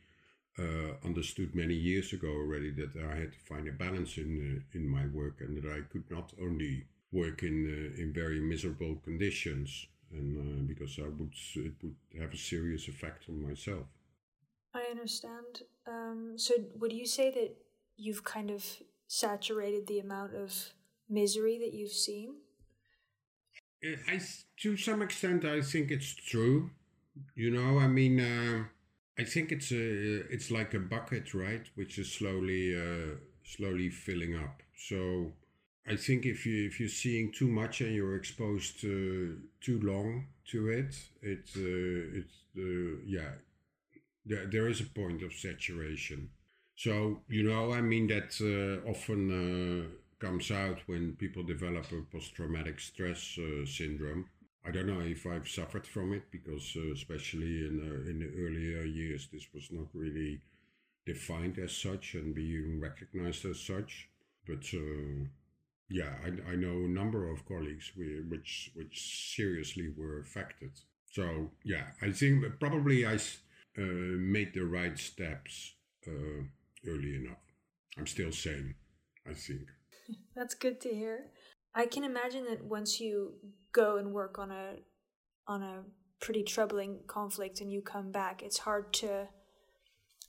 uh, 0.59 0.93
understood 1.05 1.55
many 1.55 1.73
years 1.73 2.13
ago 2.13 2.27
already 2.27 2.71
that 2.71 2.91
I 2.95 3.15
had 3.15 3.31
to 3.33 3.39
find 3.39 3.67
a 3.67 3.71
balance 3.71 4.17
in 4.17 4.63
uh, 4.73 4.77
in 4.77 4.87
my 4.87 5.05
work, 5.07 5.41
and 5.41 5.55
that 5.57 5.71
I 5.71 5.81
could 5.91 6.09
not 6.11 6.33
only 6.41 6.85
work 7.11 7.43
in 7.43 7.65
uh, 7.67 8.01
in 8.01 8.13
very 8.13 8.39
miserable 8.39 8.95
conditions, 9.03 9.87
and 10.11 10.37
uh, 10.37 10.63
because 10.67 10.99
I 10.99 11.07
would 11.07 11.33
it 11.55 11.73
would 11.81 11.95
have 12.19 12.33
a 12.33 12.37
serious 12.37 12.87
effect 12.87 13.29
on 13.29 13.47
myself. 13.47 13.87
I 14.73 14.83
understand. 14.89 15.63
Um, 15.87 16.33
so, 16.37 16.53
would 16.79 16.93
you 16.93 17.05
say 17.05 17.31
that 17.31 17.57
you've 17.97 18.23
kind 18.23 18.49
of 18.49 18.65
saturated 19.07 19.87
the 19.87 19.99
amount 19.99 20.35
of 20.35 20.73
misery 21.09 21.57
that 21.59 21.73
you've 21.73 21.91
seen? 21.91 22.35
I, 23.83 24.21
to 24.61 24.77
some 24.77 25.01
extent, 25.01 25.43
I 25.43 25.61
think 25.61 25.91
it's 25.91 26.13
true. 26.13 26.69
You 27.35 27.51
know, 27.51 27.79
I 27.79 27.87
mean, 27.87 28.19
uh, 28.19 28.63
I 29.19 29.25
think 29.25 29.51
it's 29.51 29.71
a, 29.71 30.21
it's 30.31 30.51
like 30.51 30.73
a 30.73 30.79
bucket, 30.79 31.33
right, 31.33 31.67
which 31.75 31.97
is 31.97 32.11
slowly, 32.11 32.75
uh, 32.75 33.15
slowly 33.43 33.89
filling 33.89 34.35
up. 34.35 34.61
So, 34.77 35.33
I 35.87 35.95
think 35.95 36.25
if 36.25 36.45
you 36.45 36.67
if 36.67 36.79
you're 36.79 36.89
seeing 36.89 37.31
too 37.31 37.47
much 37.47 37.81
and 37.81 37.93
you're 37.93 38.15
exposed 38.15 38.79
to 38.81 39.39
too 39.61 39.79
long 39.81 40.27
to 40.51 40.69
it, 40.69 40.95
it 41.21 41.49
uh, 41.57 42.19
it's 42.19 42.35
uh, 42.57 43.01
yeah, 43.05 43.31
there, 44.25 44.45
there 44.45 44.67
is 44.67 44.81
a 44.81 44.85
point 44.85 45.23
of 45.23 45.33
saturation. 45.33 46.29
So 46.75 47.21
you 47.27 47.43
know, 47.43 47.71
I 47.71 47.81
mean 47.81 48.07
that 48.07 48.31
uh, 48.41 48.89
often 48.89 49.21
uh, 49.31 50.25
comes 50.25 50.51
out 50.51 50.79
when 50.87 51.13
people 51.13 51.43
develop 51.43 51.85
a 51.91 52.01
post-traumatic 52.11 52.79
stress 52.79 53.37
uh, 53.37 53.65
syndrome. 53.65 54.25
I 54.65 54.71
don't 54.71 54.87
know 54.87 55.01
if 55.01 55.25
I've 55.25 55.47
suffered 55.47 55.87
from 55.87 56.13
it 56.13 56.23
because, 56.31 56.75
uh, 56.75 56.93
especially 56.93 57.65
in 57.67 57.75
in 58.09 58.19
the 58.19 58.31
earlier 58.45 58.83
years, 58.83 59.27
this 59.31 59.47
was 59.53 59.69
not 59.71 59.87
really 59.93 60.41
defined 61.05 61.57
as 61.57 61.75
such 61.75 62.13
and 62.13 62.35
being 62.35 62.79
recognized 62.79 63.45
as 63.45 63.59
such. 63.59 64.07
But 64.47 64.63
yeah, 65.89 66.13
I, 66.23 66.51
I 66.51 66.55
know 66.55 66.85
a 66.85 66.87
number 66.87 67.29
of 67.29 67.45
colleagues 67.45 67.91
which 67.95 68.71
which 68.75 69.33
seriously 69.35 69.89
were 69.95 70.19
affected. 70.19 70.71
So 71.11 71.51
yeah, 71.63 71.87
I 72.01 72.11
think 72.11 72.45
probably 72.59 73.05
I 73.05 73.15
uh, 73.15 73.19
made 73.79 74.53
the 74.53 74.65
right 74.65 74.97
steps 74.97 75.73
uh, 76.07 76.43
early 76.87 77.15
enough. 77.15 77.37
I'm 77.97 78.07
still 78.07 78.31
sane, 78.31 78.75
I 79.29 79.33
think. 79.33 79.67
That's 80.35 80.53
good 80.53 80.81
to 80.81 80.89
hear. 80.89 81.27
I 81.73 81.85
can 81.85 82.03
imagine 82.03 82.45
that 82.45 82.63
once 82.63 82.99
you 82.99 83.33
go 83.71 83.97
and 83.97 84.11
work 84.11 84.37
on 84.37 84.51
a 84.51 84.75
on 85.47 85.63
a 85.63 85.83
pretty 86.19 86.43
troubling 86.43 86.99
conflict 87.07 87.61
and 87.61 87.71
you 87.71 87.81
come 87.81 88.11
back, 88.11 88.41
it's 88.43 88.59
hard 88.59 88.93
to 88.93 89.27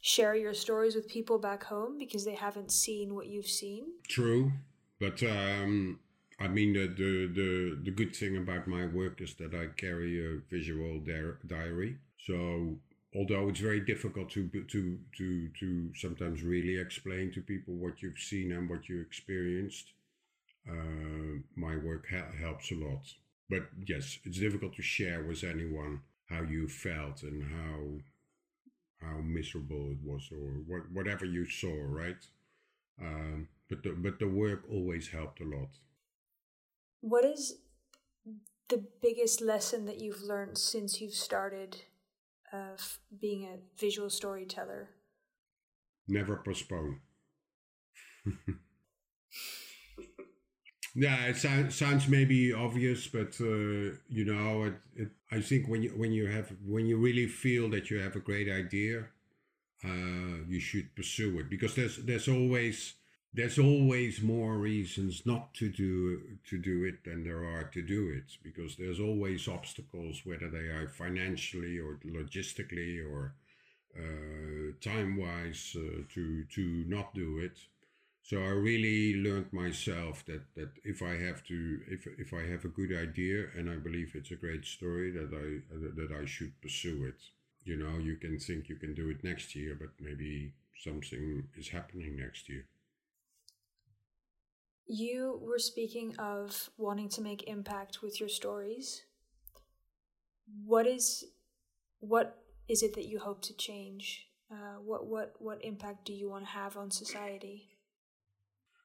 share 0.01 0.35
your 0.35 0.55
stories 0.55 0.95
with 0.95 1.09
people 1.09 1.39
back 1.39 1.65
home 1.65 1.97
because 1.99 2.25
they 2.25 2.35
haven't 2.35 2.73
seen 2.73 3.15
what 3.15 3.27
you've 3.27 3.47
seen. 3.47 3.85
True. 4.09 4.53
But 4.99 5.23
um, 5.23 6.01
I 6.41 6.49
mean, 6.49 6.73
the, 6.73 6.87
the, 6.89 7.33
the, 7.33 7.81
the 7.85 7.91
good 7.91 8.15
thing 8.17 8.37
about 8.37 8.67
my 8.67 8.87
work 8.87 9.21
is 9.21 9.35
that 9.35 9.55
I 9.55 9.67
carry 9.77 10.19
a 10.25 10.41
visual 10.51 11.01
diary. 11.47 11.99
So 12.27 12.79
although 13.15 13.49
it's 13.49 13.61
very 13.61 13.81
difficult 13.81 14.31
to 14.31 14.49
to 14.49 14.99
to 15.17 15.49
to 15.61 15.93
sometimes 15.95 16.43
really 16.43 16.79
explain 16.79 17.33
to 17.33 17.41
people 17.41 17.75
what 17.75 18.03
you've 18.03 18.19
seen 18.19 18.53
and 18.53 18.69
what 18.69 18.89
you 18.89 19.01
experienced, 19.01 19.93
uh, 20.69 21.41
my 21.57 21.77
work 21.77 22.07
ha- 22.11 22.33
helps 22.41 22.71
a 22.71 22.75
lot. 22.75 23.05
But 23.51 23.65
yes, 23.87 24.19
it's 24.25 24.39
difficult 24.39 24.75
to 24.77 24.83
share 24.83 25.23
with 25.23 25.45
anyone 25.45 26.01
how 26.27 26.43
you 26.43 26.69
felt 26.69 27.23
and 27.23 27.43
how 27.43 28.01
how 29.07 29.19
miserable 29.19 29.91
it 29.91 29.99
was 30.05 30.29
or 30.31 30.63
what, 30.67 30.91
whatever 30.93 31.25
you 31.25 31.45
saw, 31.45 31.75
right? 31.85 32.25
Um, 33.01 33.49
but 33.69 33.83
the, 33.83 33.91
but 33.91 34.19
the 34.19 34.29
work 34.29 34.63
always 34.71 35.09
helped 35.09 35.41
a 35.41 35.45
lot. 35.45 35.71
What 37.01 37.25
is 37.25 37.57
the 38.69 38.85
biggest 39.03 39.41
lesson 39.41 39.87
that 39.87 40.01
you've 40.01 40.23
learned 40.23 40.57
since 40.57 41.01
you've 41.01 41.15
started 41.15 41.83
uh, 42.53 42.77
being 43.21 43.45
a 43.45 43.59
visual 43.79 44.11
storyteller? 44.11 44.91
Never 46.09 46.37
postpone. 46.37 47.01
yeah, 50.95 51.27
it 51.27 51.37
sounds 51.37 51.75
sounds 51.75 52.09
maybe 52.09 52.53
obvious, 52.53 53.07
but 53.07 53.35
uh, 53.41 53.97
you 54.09 54.25
know, 54.25 54.65
it, 54.65 54.75
it, 54.97 55.09
I 55.31 55.41
think 55.41 55.69
when 55.69 55.83
you 55.83 55.91
when 55.91 56.13
you 56.13 56.27
have 56.27 56.53
when 56.67 56.87
you 56.87 56.99
really 56.99 57.27
feel 57.27 57.71
that 57.71 57.91
you 57.91 57.99
have 58.01 58.17
a 58.17 58.21
great 58.21 58.51
idea, 58.51 59.07
uh, 59.85 60.45
you 60.49 60.61
should 60.61 60.95
pursue 60.95 61.39
it 61.41 61.51
because 61.51 61.75
there's 61.75 61.97
there's 61.99 62.29
always 62.29 62.95
there's 63.35 63.59
always 63.59 64.21
more 64.23 64.59
reasons 64.59 65.25
not 65.25 65.55
to 65.55 65.69
do 65.71 66.21
to 66.49 66.59
do 66.59 66.85
it 66.85 67.03
than 67.05 67.25
there 67.25 67.45
are 67.45 67.65
to 67.65 67.83
do 67.83 68.09
it 68.11 68.37
because 68.43 68.77
there's 68.77 69.01
always 69.01 69.49
obstacles 69.49 70.23
whether 70.25 70.51
they 70.51 70.69
are 70.77 70.89
financially 70.89 71.79
or 71.79 71.99
logistically 72.07 73.01
or 73.11 73.35
uh, 73.99 74.73
time 74.81 75.17
wise 75.17 75.77
uh, 75.77 76.03
to 76.15 76.45
to 76.45 76.85
not 76.89 77.15
do 77.15 77.39
it. 77.39 77.59
So 78.23 78.39
i 78.43 78.49
really 78.69 79.17
learned 79.23 79.53
myself 79.53 80.25
that 80.27 80.45
that 80.57 80.71
if 80.85 81.03
i 81.03 81.15
have 81.27 81.45
to 81.51 81.81
if 81.89 82.07
if 82.25 82.33
i 82.35 82.43
have 82.53 82.65
a 82.65 82.77
good 82.81 82.93
idea 83.09 83.47
and 83.57 83.71
i 83.71 83.77
believe 83.77 84.13
it's 84.15 84.31
a 84.33 84.43
great 84.47 84.65
story 84.65 85.11
that 85.13 85.31
i 85.45 85.49
that 85.99 86.13
i 86.21 86.25
should 86.27 86.53
pursue 86.63 87.05
it. 87.07 87.21
You 87.65 87.77
know 87.77 87.99
you 87.99 88.17
can 88.17 88.39
think 88.39 88.69
you 88.69 88.77
can 88.77 88.95
do 88.95 89.11
it 89.11 89.25
next 89.25 89.55
year 89.57 89.77
but 89.79 89.91
maybe 90.01 90.55
something 90.87 91.49
is 91.57 91.69
happening 91.69 92.17
next 92.17 92.49
year 92.49 92.65
you 94.87 95.39
were 95.43 95.59
speaking 95.59 96.15
of 96.19 96.71
wanting 96.77 97.09
to 97.11 97.23
make 97.23 97.49
impact 97.49 98.03
with 98.03 98.21
your 98.21 98.29
stories. 98.29 99.03
What 100.65 100.87
is 100.87 101.25
what 102.01 102.39
is 102.69 102.83
it 102.83 102.95
that 102.95 103.07
you 103.07 103.19
hope 103.19 103.43
to 103.43 103.57
change? 103.57 104.27
Uh, 104.51 104.77
what 104.85 105.07
what 105.07 105.35
what 105.39 105.65
impact 105.65 106.05
do 106.05 106.13
you 106.13 106.29
want 106.29 106.45
to 106.45 106.51
have 106.51 106.77
on 106.77 106.91
society? 106.91 107.69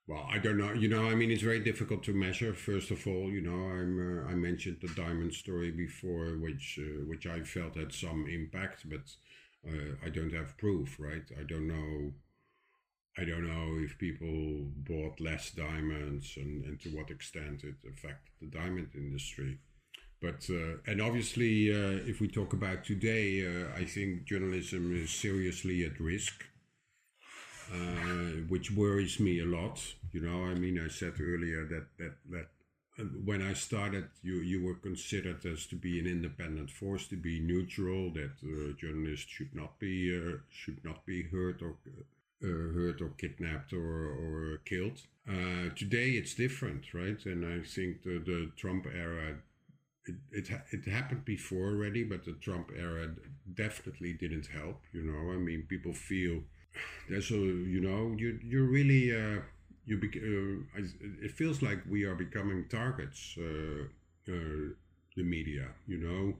Well, 0.08 0.26
I 0.32 0.38
don't 0.38 0.58
know. 0.58 0.72
You 0.72 0.88
know, 0.88 1.10
I 1.10 1.16
mean, 1.16 1.32
it's 1.32 1.42
very 1.42 1.60
difficult 1.60 2.04
to 2.04 2.14
measure. 2.14 2.54
First 2.54 2.92
of 2.92 3.06
all, 3.06 3.30
you 3.30 3.42
know, 3.42 3.52
I'm 3.52 3.94
uh, 4.00 4.32
I 4.32 4.36
mentioned 4.36 4.78
the 4.82 4.94
diamond 4.96 5.34
story 5.34 5.72
before, 5.72 6.38
which 6.38 6.80
uh, 6.82 7.04
which 7.08 7.28
I 7.28 7.42
felt 7.42 7.76
had 7.76 7.92
some 7.92 8.26
impact, 8.30 8.86
but 8.90 9.06
uh, 9.68 9.96
I 10.06 10.10
don't 10.10 10.34
have 10.34 10.58
proof, 10.58 10.98
right? 11.00 11.24
I 11.38 11.44
don't 11.44 11.68
know 11.68 12.14
I 13.20 13.26
don't 13.26 13.48
know 13.48 13.80
if 13.80 13.98
people 13.98 14.68
bought 14.88 15.20
less 15.20 15.50
diamonds 15.52 16.34
and, 16.38 16.64
and 16.66 16.80
to 16.82 16.90
what 16.90 17.10
extent 17.10 17.64
it 17.64 17.76
affected 17.88 18.32
the 18.40 18.48
diamond 18.48 18.90
industry. 18.94 19.58
But, 20.22 20.48
uh, 20.50 20.78
and 20.86 21.02
obviously, 21.02 21.72
uh, 21.72 22.00
if 22.06 22.22
we 22.22 22.28
talk 22.28 22.54
about 22.54 22.84
today, 22.84 23.46
uh, 23.46 23.68
I 23.76 23.86
think 23.86 24.26
journalism 24.26 24.96
is 24.96 25.10
seriously 25.10 25.84
at 25.86 26.00
risk, 26.00 26.44
uh, 27.72 28.42
which 28.50 28.72
worries 28.72 29.20
me 29.20 29.40
a 29.40 29.46
lot. 29.46 29.80
You 30.12 30.22
know, 30.22 30.46
I 30.46 30.54
mean, 30.54 30.80
I 30.84 30.88
said 30.88 31.14
earlier 31.20 31.66
that, 31.66 31.86
that, 31.98 32.14
that 32.32 32.48
uh, 33.00 33.04
when 33.26 33.42
I 33.42 33.54
started, 33.54 34.10
you, 34.22 34.36
you 34.36 34.64
were 34.64 34.76
considered 34.76 35.44
as 35.46 35.66
to 35.68 35.76
be 35.76 36.00
an 36.00 36.08
independent 36.08 36.70
force, 36.70 37.08
to 37.08 37.16
be 37.16 37.40
neutral, 37.40 38.12
that 38.14 38.32
uh, 38.44 38.74
journalists 38.80 39.30
should 39.30 39.54
not 39.56 39.80
be, 39.80 40.20
should 40.50 40.84
not 40.84 41.06
be 41.06 41.24
hurt 41.24 41.62
or 41.62 41.76
hurt 42.46 43.02
or 43.02 43.10
kidnapped 43.18 43.74
or, 43.74 43.80
or 44.10 44.58
killed. 44.66 45.02
Uh, 45.28 45.70
today 45.76 46.12
it's 46.12 46.34
different, 46.36 46.94
right? 46.94 47.24
And 47.26 47.46
I 47.46 47.66
think 47.66 48.04
the, 48.04 48.20
the 48.20 48.52
Trump 48.56 48.86
era, 48.88 49.36
it, 50.06 50.16
it, 50.32 50.50
it 50.72 50.90
happened 50.92 51.26
before 51.26 51.68
already, 51.70 52.04
but 52.04 52.26
the 52.26 52.34
Trump 52.34 52.72
era 52.78 53.10
definitely 53.56 54.14
didn't 54.14 54.48
help. 54.48 54.82
You 54.94 55.04
know, 55.04 55.34
I 55.34 55.38
mean, 55.38 55.66
people 55.68 55.94
feel 55.94 56.42
there's 57.10 57.32
a, 57.32 57.36
you 57.36 57.82
know, 57.82 58.16
you, 58.18 58.40
you're 58.44 58.66
really, 58.68 59.16
uh, 59.16 59.42
you 59.86 59.98
bec- 59.98 60.18
uh, 60.18 60.82
it 61.24 61.32
feels 61.32 61.62
like 61.62 61.80
we 61.90 62.04
are 62.04 62.16
becoming 62.16 62.66
targets, 62.70 63.36
uh, 63.40 63.84
uh, 64.32 64.70
the 65.16 65.24
media, 65.24 65.68
you 65.88 65.98
know, 65.98 66.36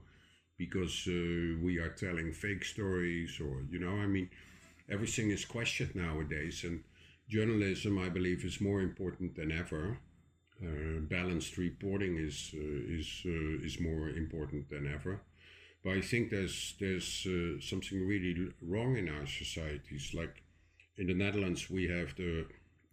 because 0.58 1.06
we 1.06 1.78
are 1.78 1.90
telling 1.90 2.32
fake 2.32 2.64
stories 2.64 3.40
or, 3.40 3.64
you 3.70 3.78
know, 3.78 3.92
I 3.92 4.06
mean, 4.06 4.28
everything 4.90 5.30
is 5.30 5.44
questioned 5.44 5.94
nowadays, 5.94 6.64
and 6.64 6.84
journalism, 7.28 7.98
I 7.98 8.08
believe, 8.08 8.44
is 8.44 8.60
more 8.60 8.80
important 8.80 9.36
than 9.36 9.52
ever. 9.52 9.98
Uh, 10.60 11.00
balanced 11.00 11.56
reporting 11.56 12.16
is 12.18 12.50
uh, 12.54 12.98
is 12.98 13.22
uh, 13.24 13.64
is 13.64 13.80
more 13.80 14.08
important 14.08 14.68
than 14.68 14.92
ever. 14.92 15.20
But 15.84 15.92
I 15.92 16.00
think 16.00 16.30
there's 16.30 16.74
there's 16.80 17.26
uh, 17.26 17.60
something 17.60 18.06
really 18.06 18.52
wrong 18.62 18.96
in 18.96 19.08
our 19.08 19.26
societies. 19.26 20.12
Like 20.14 20.42
in 20.96 21.06
the 21.06 21.14
Netherlands, 21.14 21.70
we 21.70 21.86
have 21.88 22.16
the 22.16 22.46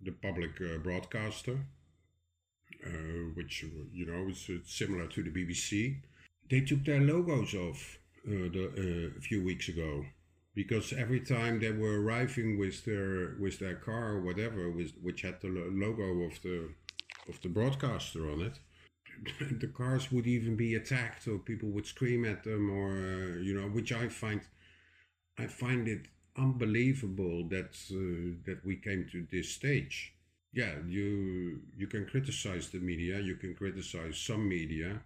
the 0.03 0.11
public 0.11 0.51
broadcaster, 0.83 1.57
uh, 2.85 3.23
which 3.33 3.65
you 3.91 4.05
know 4.05 4.29
is 4.29 4.49
similar 4.65 5.07
to 5.07 5.23
the 5.23 5.31
BBC. 5.31 6.01
they 6.49 6.61
took 6.61 6.83
their 6.85 7.01
logos 7.01 7.53
off 7.53 7.97
uh, 8.27 8.49
the, 8.53 8.65
uh, 8.77 9.17
a 9.17 9.21
few 9.21 9.43
weeks 9.43 9.69
ago 9.69 10.05
because 10.55 10.93
every 10.93 11.19
time 11.19 11.59
they 11.59 11.71
were 11.71 12.01
arriving 12.01 12.57
with 12.57 12.85
their 12.85 13.35
with 13.39 13.59
their 13.59 13.75
car 13.75 14.13
or 14.13 14.21
whatever, 14.21 14.71
with, 14.71 14.93
which 15.01 15.21
had 15.21 15.41
the 15.41 15.49
logo 15.49 16.23
of 16.23 16.41
the 16.41 16.69
of 17.29 17.41
the 17.41 17.49
broadcaster 17.49 18.31
on 18.31 18.41
it, 18.41 18.59
the 19.59 19.67
cars 19.67 20.11
would 20.11 20.27
even 20.27 20.55
be 20.55 20.75
attacked 20.75 21.27
or 21.27 21.37
people 21.37 21.69
would 21.69 21.85
scream 21.85 22.25
at 22.25 22.43
them 22.43 22.69
or 22.69 22.91
uh, 22.91 23.37
you 23.41 23.53
know, 23.53 23.67
which 23.67 23.91
I 23.91 24.07
find 24.07 24.41
I 25.37 25.47
find 25.47 25.87
it 25.87 26.07
unbelievable 26.37 27.47
that 27.49 27.75
uh, 27.91 28.35
that 28.45 28.61
we 28.65 28.77
came 28.77 29.07
to 29.11 29.27
this 29.31 29.49
stage. 29.51 30.13
Yeah, 30.53 30.75
you 30.87 31.61
you 31.77 31.87
can 31.87 32.05
criticize 32.05 32.69
the 32.69 32.79
media, 32.79 33.19
you 33.19 33.35
can 33.35 33.55
criticize 33.55 34.17
some 34.17 34.47
media 34.47 35.01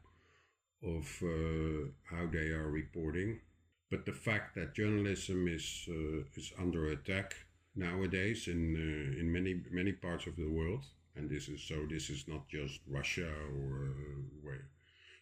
of 0.84 1.06
uh, 1.24 1.90
how 2.04 2.28
they 2.32 2.50
are 2.50 2.70
reporting, 2.70 3.40
but 3.90 4.06
the 4.06 4.14
fact 4.14 4.56
that 4.56 4.76
journalism 4.76 5.48
is 5.48 5.88
uh, 5.90 6.24
is 6.36 6.54
under 6.60 6.90
attack 6.90 7.36
nowadays 7.76 8.48
in 8.48 8.76
uh, 8.76 9.20
in 9.20 9.32
many 9.32 9.62
many 9.72 9.92
parts 9.92 10.28
of 10.28 10.36
the 10.36 10.50
world, 10.50 10.84
and 11.16 11.30
this 11.30 11.48
is 11.48 11.64
so 11.64 11.86
this 11.90 12.10
is 12.10 12.28
not 12.28 12.48
just 12.48 12.80
Russia 12.88 13.32
or 13.58 13.90
uh, 13.90 14.22
where 14.44 14.70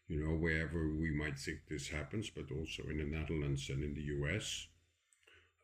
you 0.07 0.19
know 0.19 0.35
wherever 0.35 0.89
we 0.89 1.11
might 1.11 1.39
think 1.39 1.59
this 1.69 1.87
happens, 1.87 2.29
but 2.29 2.51
also 2.51 2.83
in 2.89 2.97
the 2.97 3.17
Netherlands 3.17 3.69
and 3.69 3.83
in 3.83 3.93
the 3.93 4.07
U.S. 4.17 4.67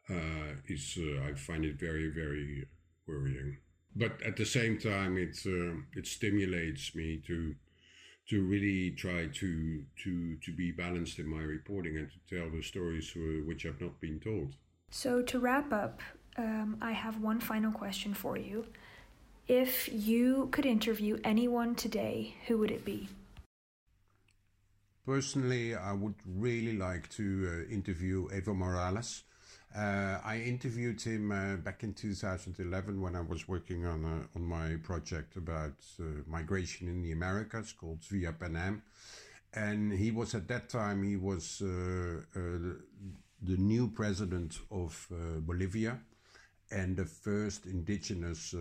Uh, 0.10 0.60
is 0.68 0.98
uh, 0.98 1.24
I 1.30 1.34
find 1.34 1.66
it 1.66 1.80
very 1.80 2.10
very 2.10 2.66
worrying. 3.08 3.58
But 3.96 4.22
at 4.24 4.38
the 4.38 4.46
same 4.46 4.80
time, 4.80 5.18
it 5.18 5.38
it 5.96 6.08
stimulates 6.08 6.96
me 6.96 7.22
to 7.28 7.56
to 8.30 8.44
really 8.44 8.92
try 8.92 9.28
to 9.28 9.84
to 10.04 10.36
to 10.38 10.52
be 10.52 10.72
balanced 10.72 11.20
in 11.20 11.28
my 11.28 11.42
reporting 11.42 11.98
and 11.98 12.10
to 12.10 12.36
tell 12.36 12.50
the 12.50 12.62
stories 12.62 13.14
which 13.46 13.64
have 13.64 13.80
not 13.82 14.00
been 14.00 14.20
told. 14.20 14.56
So 14.92 15.22
to 15.24 15.40
wrap 15.40 15.74
up, 15.74 16.02
um, 16.38 16.78
I 16.82 16.92
have 16.92 17.20
one 17.20 17.40
final 17.40 17.72
question 17.72 18.14
for 18.14 18.38
you. 18.38 18.66
If 19.48 19.90
you 19.92 20.50
could 20.52 20.66
interview 20.66 21.20
anyone 21.24 21.76
today, 21.76 22.36
who 22.48 22.58
would 22.60 22.72
it 22.72 22.86
be? 22.86 23.10
Personally, 25.06 25.76
I 25.76 25.92
would 25.92 26.16
really 26.26 26.78
like 26.78 27.10
to 27.18 27.66
uh, 27.68 27.74
interview 27.74 28.30
Evo 28.30 28.56
Morales. 28.56 29.24
Uh, 29.76 30.20
I 30.24 30.38
interviewed 30.38 31.02
him 31.02 31.32
uh, 31.32 31.56
back 31.56 31.82
in 31.82 31.94
2011 31.96 33.02
when 33.02 33.16
I 33.16 33.22
was 33.22 33.48
working 33.48 33.88
on 33.88 34.06
uh, 34.06 34.38
on 34.38 34.44
my 34.44 34.76
project 34.84 35.36
about 35.36 35.74
uh, 36.00 36.04
migration 36.28 36.88
in 36.88 37.02
the 37.02 37.12
Americas 37.12 37.72
called 37.72 38.04
Via 38.04 38.34
Pan 38.34 38.56
Am, 38.56 38.84
and 39.56 39.92
he 39.92 40.12
was 40.12 40.36
at 40.36 40.48
that 40.50 40.70
time 40.70 41.02
he 41.02 41.16
was 41.16 41.60
uh, 41.64 42.22
uh, 42.36 42.40
the 43.42 43.58
new 43.58 43.88
president 43.88 44.60
of 44.70 45.08
Bolivia, 45.40 45.98
and 46.70 46.96
the 46.96 47.06
first 47.06 47.66
indigenous 47.66 48.54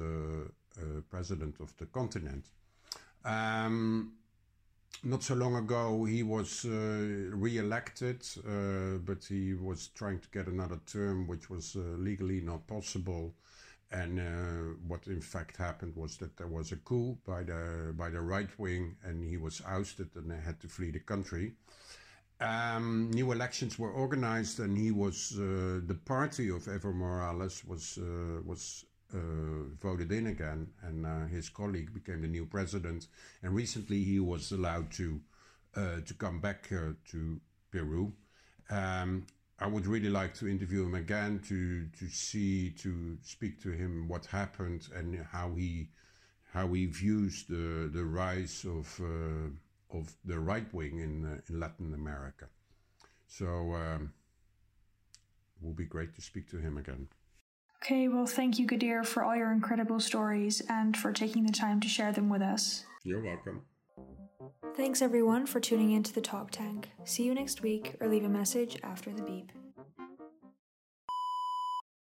president 1.11 1.61
of 1.61 1.77
the 1.77 1.87
continent. 1.87 2.46
Um, 3.25 4.14
not 5.05 5.22
so 5.22 5.35
long 5.35 5.57
ago, 5.57 6.05
he 6.05 6.22
was 6.22 6.64
uh, 6.64 7.31
re-elected, 7.33 8.24
uh, 8.46 8.98
but 9.05 9.24
he 9.24 9.55
was 9.55 9.88
trying 9.88 10.20
to 10.20 10.28
get 10.28 10.46
another 10.46 10.78
term, 10.87 11.26
which 11.26 11.50
was 11.50 11.76
uh, 11.76 11.81
legally 11.98 12.40
not 12.40 12.66
possible. 12.66 13.35
And 13.90 14.20
uh, 14.20 14.74
what 14.87 15.07
in 15.07 15.20
fact 15.20 15.57
happened 15.57 15.94
was 15.96 16.16
that 16.18 16.37
there 16.37 16.46
was 16.46 16.72
a 16.72 16.76
coup 16.76 17.18
by 17.26 17.42
the 17.42 17.92
by 17.94 18.09
the 18.09 18.20
right 18.20 18.48
wing, 18.59 18.96
and 19.05 19.22
he 19.22 19.37
was 19.37 19.61
ousted, 19.66 20.09
and 20.14 20.33
had 20.33 20.61
to 20.61 20.68
flee 20.68 20.90
the 20.90 21.00
country. 21.00 21.52
Um, 22.40 23.11
new 23.12 23.33
elections 23.33 23.78
were 23.78 23.92
organized, 23.92 24.61
and 24.61 24.78
he 24.78 24.90
was 24.90 25.33
uh, 25.38 25.81
the 25.87 25.98
party 26.07 26.48
of 26.48 26.64
Evo 26.64 26.94
Morales 26.94 27.64
was 27.64 27.98
uh, 27.98 28.40
was 28.46 28.87
voted 29.18 30.12
in 30.12 30.27
again, 30.27 30.68
and 30.83 31.07
uh, 31.07 31.27
his 31.27 31.48
colleague 31.48 31.92
became 31.92 32.22
the 32.22 32.29
new 32.29 32.46
president. 32.46 33.07
And 33.42 33.55
recently, 33.55 34.03
he 34.05 34.20
was 34.20 34.53
allowed 34.53 34.90
to 34.92 35.20
uh, 35.77 36.01
to 36.05 36.14
come 36.14 36.40
back 36.40 36.68
to 36.68 37.40
Peru. 37.70 38.12
Um, 38.70 39.27
I 39.59 39.66
would 39.66 39.87
really 39.87 40.11
like 40.11 40.35
to 40.35 40.48
interview 40.48 40.85
him 40.85 40.94
again 40.94 41.40
to 41.48 41.87
to 41.98 42.09
see 42.09 42.70
to 42.70 43.16
speak 43.22 43.62
to 43.62 43.70
him 43.70 44.09
what 44.09 44.27
happened 44.27 44.88
and 44.94 45.25
how 45.31 45.55
he 45.55 45.88
how 46.53 46.72
he 46.72 46.87
views 46.87 47.44
the 47.48 47.88
the 47.92 48.05
rise 48.05 48.64
of 48.64 49.01
uh, 49.01 49.96
of 49.96 50.12
the 50.25 50.38
right 50.38 50.72
wing 50.75 50.98
in 50.98 51.25
uh, 51.25 51.40
in 51.48 51.61
Latin 51.61 51.94
America. 51.94 52.48
So 53.27 53.75
um, 53.75 54.12
it 55.57 55.64
will 55.64 55.75
be 55.75 55.87
great 55.87 56.14
to 56.16 56.22
speak 56.22 56.51
to 56.51 56.59
him 56.59 56.77
again. 56.77 57.09
Okay, 57.83 58.07
well, 58.07 58.27
thank 58.27 58.61
you, 58.61 58.66
Kadir, 58.66 59.03
for 59.03 59.25
all 59.25 59.35
your 59.35 59.51
incredible 59.51 59.99
stories 59.99 60.62
and 60.68 60.97
for 60.97 61.12
taking 61.12 61.45
the 61.45 61.53
time 61.53 61.81
to 61.81 61.88
share 61.88 62.12
them 62.12 62.29
with 62.29 62.40
us. 62.40 62.85
You're 63.03 63.21
welcome. 63.21 63.62
Thanks, 64.77 65.03
everyone, 65.03 65.47
for 65.47 65.59
tuning 65.59 65.90
in 65.90 66.05
to 66.05 66.14
the 66.14 66.21
Talk 66.21 66.53
Tank. 66.53 66.90
See 67.03 67.25
you 67.25 67.35
next 67.35 67.61
week 67.61 67.97
or 68.01 68.07
leave 68.07 68.25
a 68.25 68.29
message 68.29 68.79
after 68.85 69.12
the 69.12 69.23
beep. 69.23 69.51